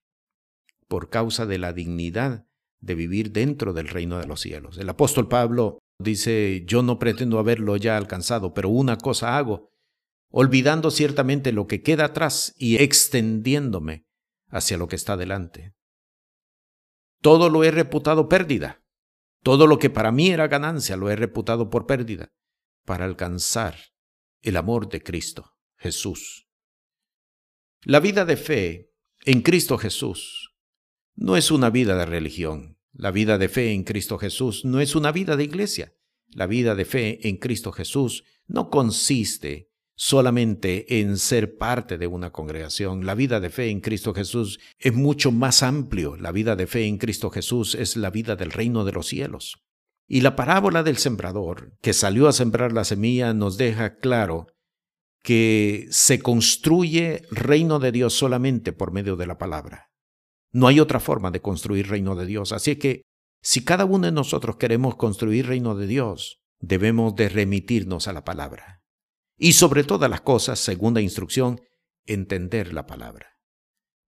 por 0.88 1.10
causa 1.10 1.46
de 1.46 1.60
la 1.60 1.74
dignidad 1.74 2.48
de 2.80 2.96
vivir 2.96 3.32
dentro 3.32 3.74
del 3.74 3.88
reino 3.88 4.18
de 4.20 4.28
los 4.28 4.42
cielos. 4.42 4.78
El 4.78 4.90
apóstol 4.90 5.28
Pablo 5.28 5.80
dice, 6.00 6.64
yo 6.66 6.82
no 6.82 6.98
pretendo 6.98 7.40
haberlo 7.40 7.76
ya 7.78 7.98
alcanzado, 7.98 8.54
pero 8.54 8.70
una 8.70 8.98
cosa 8.98 9.38
hago, 9.38 9.72
olvidando 10.32 10.90
ciertamente 10.90 11.52
lo 11.52 11.68
que 11.68 11.82
queda 11.82 12.06
atrás 12.06 12.56
y 12.58 12.78
extendiéndome 12.78 14.06
hacia 14.50 14.78
lo 14.78 14.88
que 14.88 14.96
está 14.96 15.18
delante. 15.18 15.74
Todo 17.22 17.50
lo 17.50 17.64
he 17.64 17.72
reputado 17.72 18.30
pérdida. 18.30 18.82
Todo 19.44 19.68
lo 19.68 19.78
que 19.78 19.90
para 19.90 20.12
mí 20.12 20.30
era 20.30 20.48
ganancia 20.48 20.98
lo 20.98 21.10
he 21.10 21.16
reputado 21.16 21.70
por 21.70 21.86
pérdida 21.86 22.32
para 22.90 23.06
alcanzar 23.06 23.76
el 24.42 24.58
amor 24.58 24.90
de 24.90 25.04
Cristo 25.04 25.54
Jesús. 25.78 26.48
La 27.84 28.00
vida 28.00 28.26
de 28.26 28.36
fe 28.36 28.96
en 29.26 29.44
Cristo 29.44 29.78
Jesús 29.78 30.56
no 31.14 31.38
es 31.38 31.52
una 31.52 31.70
vida 31.70 31.96
de 31.96 32.08
religión, 32.08 32.80
La 32.92 33.12
vida 33.12 33.38
de 33.38 33.48
fe 33.48 33.74
en 33.74 33.84
Cristo 33.84 34.18
Jesús 34.18 34.66
no 34.66 34.80
es 34.82 34.96
una 34.96 35.12
vida 35.12 35.38
de 35.38 35.44
iglesia. 35.44 35.94
La 36.30 36.48
vida 36.48 36.74
de 36.74 36.84
fe 36.84 37.28
en 37.30 37.38
Cristo 37.38 37.72
Jesús 37.72 38.24
no 38.48 38.72
consiste 38.72 39.70
solamente 39.94 41.00
en 41.00 41.20
ser 41.20 41.58
parte 41.58 42.00
de 42.00 42.08
una 42.08 42.32
congregación. 42.32 43.06
La 43.06 43.14
vida 43.14 43.40
de 43.40 43.52
fe 43.52 43.70
en 43.70 43.82
Cristo 43.82 44.16
Jesús 44.16 44.60
es 44.80 44.96
mucho 44.96 45.32
más 45.32 45.62
amplio. 45.62 46.18
La 46.18 46.32
vida 46.32 46.56
de 46.56 46.66
fe 46.66 46.88
en 46.88 46.98
Cristo 46.98 47.30
Jesús 47.30 47.76
es 47.76 47.96
la 47.98 48.10
vida 48.10 48.36
del 48.36 48.50
reino 48.50 48.84
de 48.84 48.94
los 48.94 49.06
cielos. 49.06 49.69
Y 50.12 50.22
la 50.22 50.36
parábola 50.36 50.82
del 50.82 50.98
sembrador, 50.98 51.78
que 51.82 51.94
salió 51.94 52.28
a 52.28 52.34
sembrar 52.34 52.74
la 52.74 52.84
semilla, 52.84 53.32
nos 53.36 53.58
deja 53.58 53.98
claro 53.98 54.48
que 55.22 55.86
se 55.92 56.20
construye 56.20 57.22
reino 57.30 57.78
de 57.78 57.92
Dios 57.92 58.16
solamente 58.16 58.74
por 58.74 58.92
medio 58.92 59.18
de 59.18 59.28
la 59.28 59.38
palabra. 59.38 59.92
No 60.52 60.68
hay 60.68 60.80
otra 60.80 61.00
forma 61.00 61.30
de 61.30 61.42
construir 61.42 61.90
reino 61.90 62.16
de 62.16 62.26
Dios. 62.26 62.54
Así 62.54 62.78
que 62.78 63.04
si 63.44 63.64
cada 63.64 63.86
uno 63.86 64.08
de 64.08 64.12
nosotros 64.12 64.56
queremos 64.56 64.96
construir 64.96 65.46
reino 65.46 65.76
de 65.76 65.86
Dios, 65.86 66.40
debemos 66.60 67.16
de 67.16 67.30
remitirnos 67.30 68.08
a 68.08 68.14
la 68.14 68.24
palabra. 68.24 68.82
Y 69.38 69.54
sobre 69.54 69.84
todas 69.84 70.10
las 70.10 70.22
cosas, 70.22 70.58
segunda 70.58 71.02
instrucción, 71.02 71.62
entender 72.08 72.74
la 72.74 72.88
palabra. 72.88 73.28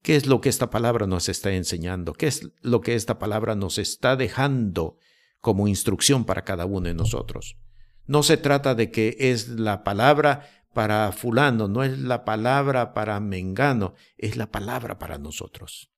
¿Qué 0.02 0.16
es 0.16 0.28
lo 0.28 0.40
que 0.40 0.48
esta 0.48 0.70
palabra 0.70 1.08
nos 1.08 1.28
está 1.28 1.52
enseñando? 1.52 2.14
¿Qué 2.14 2.28
es 2.28 2.50
lo 2.62 2.80
que 2.80 2.96
esta 2.96 3.20
palabra 3.20 3.56
nos 3.56 3.78
está 3.78 4.16
dejando 4.16 4.96
como 5.40 5.68
instrucción 5.68 6.26
para 6.26 6.44
cada 6.44 6.66
uno 6.66 6.88
de 6.88 6.94
nosotros? 6.94 7.58
No 8.06 8.24
se 8.24 8.38
trata 8.38 8.76
de 8.76 8.92
que 8.92 9.16
es 9.20 9.50
la 9.50 9.84
palabra 9.84 10.50
para 10.74 11.12
fulano, 11.12 11.68
no 11.68 11.84
es 11.84 11.98
la 12.00 12.26
palabra 12.26 12.94
para 12.94 13.20
mengano, 13.20 13.94
es 14.18 14.36
la 14.36 14.52
palabra 14.52 15.00
para 15.00 15.18
nosotros. 15.18 15.92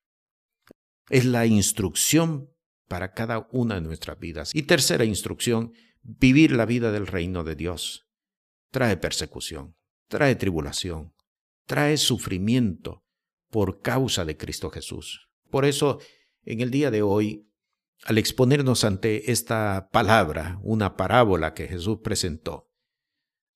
Es 1.09 1.25
la 1.25 1.45
instrucción 1.45 2.49
para 2.87 3.13
cada 3.13 3.47
una 3.51 3.75
de 3.75 3.81
nuestras 3.81 4.19
vidas. 4.19 4.53
Y 4.53 4.63
tercera 4.63 5.05
instrucción, 5.05 5.73
vivir 6.01 6.51
la 6.51 6.65
vida 6.65 6.91
del 6.91 7.07
reino 7.07 7.43
de 7.43 7.55
Dios. 7.55 8.07
Trae 8.71 8.97
persecución, 8.97 9.75
trae 10.07 10.35
tribulación, 10.35 11.13
trae 11.65 11.97
sufrimiento 11.97 13.05
por 13.49 13.81
causa 13.81 14.25
de 14.25 14.37
Cristo 14.37 14.69
Jesús. 14.69 15.29
Por 15.49 15.65
eso, 15.65 15.99
en 16.43 16.61
el 16.61 16.71
día 16.71 16.91
de 16.91 17.01
hoy, 17.01 17.50
al 18.03 18.17
exponernos 18.17 18.83
ante 18.83 19.31
esta 19.31 19.89
palabra, 19.91 20.59
una 20.63 20.97
parábola 20.97 21.53
que 21.53 21.67
Jesús 21.67 21.99
presentó, 22.03 22.71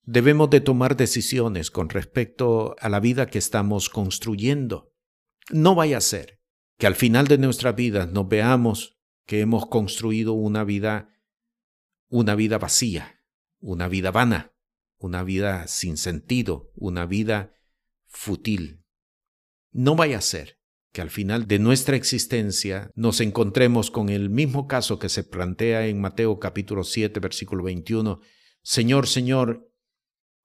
Debemos 0.08 0.51
de 0.51 0.62
tomar 0.62 0.95
decisiones 0.95 1.71
con 1.71 1.89
respecto 1.89 2.75
a 2.79 2.89
la 2.89 2.99
vida 2.99 3.25
que 3.25 3.39
estamos 3.39 3.89
construyendo. 3.89 4.93
No 5.49 5.73
vaya 5.73 5.97
a 5.97 6.01
ser 6.01 6.39
que 6.77 6.86
al 6.86 6.93
final 6.93 7.27
de 7.27 7.39
nuestra 7.39 7.71
vida 7.71 8.05
nos 8.05 8.27
veamos 8.27 8.99
que 9.25 9.41
hemos 9.41 9.65
construido 9.65 10.34
una 10.34 10.63
vida 10.63 11.10
una 12.08 12.36
vida 12.36 12.60
vacía, 12.60 13.23
una 13.60 13.88
vida 13.88 14.12
vana, 14.12 14.53
una 14.97 15.23
vida 15.23 15.67
sin 15.67 15.97
sentido, 15.97 16.71
una 16.75 17.08
vida 17.08 17.53
fútil. 18.05 18.84
No 19.71 19.95
vaya 19.95 20.19
a 20.19 20.21
ser 20.21 20.60
que 20.95 21.01
al 21.01 21.10
final 21.10 21.45
de 21.45 21.60
nuestra 21.60 21.97
existencia 21.97 22.89
nos 22.95 23.19
encontremos 23.19 23.91
con 23.91 24.08
el 24.08 24.29
mismo 24.29 24.65
caso 24.65 24.97
que 24.97 25.10
se 25.10 25.25
plantea 25.25 25.88
en 25.88 25.99
Mateo 25.99 26.39
capítulo 26.39 26.86
7 26.86 27.19
versículo 27.19 27.65
21. 27.65 28.21
Señor, 28.63 29.05
Señor, 29.05 29.69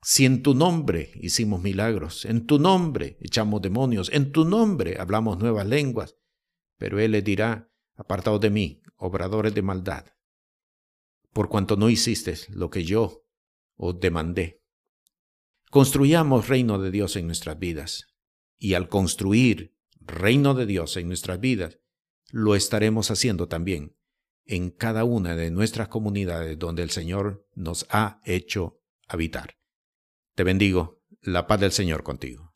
si 0.03 0.27
en 0.27 0.43
tu 0.43 0.55
nombre 0.55 1.13
hicimos 1.15 1.63
milagros, 1.63 2.25
en 2.25 2.47
tu 2.47 2.59
nombre 2.59 3.17
echamos 3.21 3.63
demonios, 3.63 4.11
en 4.13 4.33
tu 4.33 4.45
nombre 4.45 4.97
hablamos 4.99 5.39
nuevas 5.39 5.69
lenguas, 5.69 6.17
pero 6.79 6.99
Él 6.99 7.13
le 7.13 7.23
dirá, 7.23 7.71
apartaos 7.95 8.41
de 8.41 8.51
mí, 8.51 8.83
obradores 8.97 9.55
de 9.55 9.63
maldad, 9.63 10.07
por 11.33 11.49
cuanto 11.49 11.77
no 11.77 11.89
hiciste 11.89 12.35
lo 12.49 12.71
que 12.71 12.83
yo 12.83 13.25
os 13.77 14.01
demandé. 14.01 14.65
Construyamos 15.71 16.49
reino 16.49 16.81
de 16.81 16.91
Dios 16.91 17.15
en 17.15 17.27
nuestras 17.27 17.57
vidas, 17.57 18.09
y 18.59 18.75
al 18.75 18.89
construir 18.89 19.79
reino 20.01 20.55
de 20.55 20.67
Dios 20.67 20.97
en 20.97 21.09
nuestras 21.09 21.41
vidas, 21.41 21.79
lo 22.31 22.55
estaremos 22.55 23.11
haciendo 23.11 23.49
también 23.49 23.97
en 24.45 24.71
cada 24.71 25.05
una 25.05 25.37
de 25.37 25.51
nuestras 25.51 25.89
comunidades 25.89 26.59
donde 26.59 26.83
el 26.83 26.91
Señor 26.91 27.47
nos 27.55 27.87
ha 27.91 28.21
hecho 28.25 28.81
habitar. 29.07 29.57
Te 30.35 30.45
bendigo. 30.45 30.99
La 31.23 31.47
paz 31.47 31.61
del 31.61 31.73
Señor 31.73 32.03
contigo. 32.03 32.55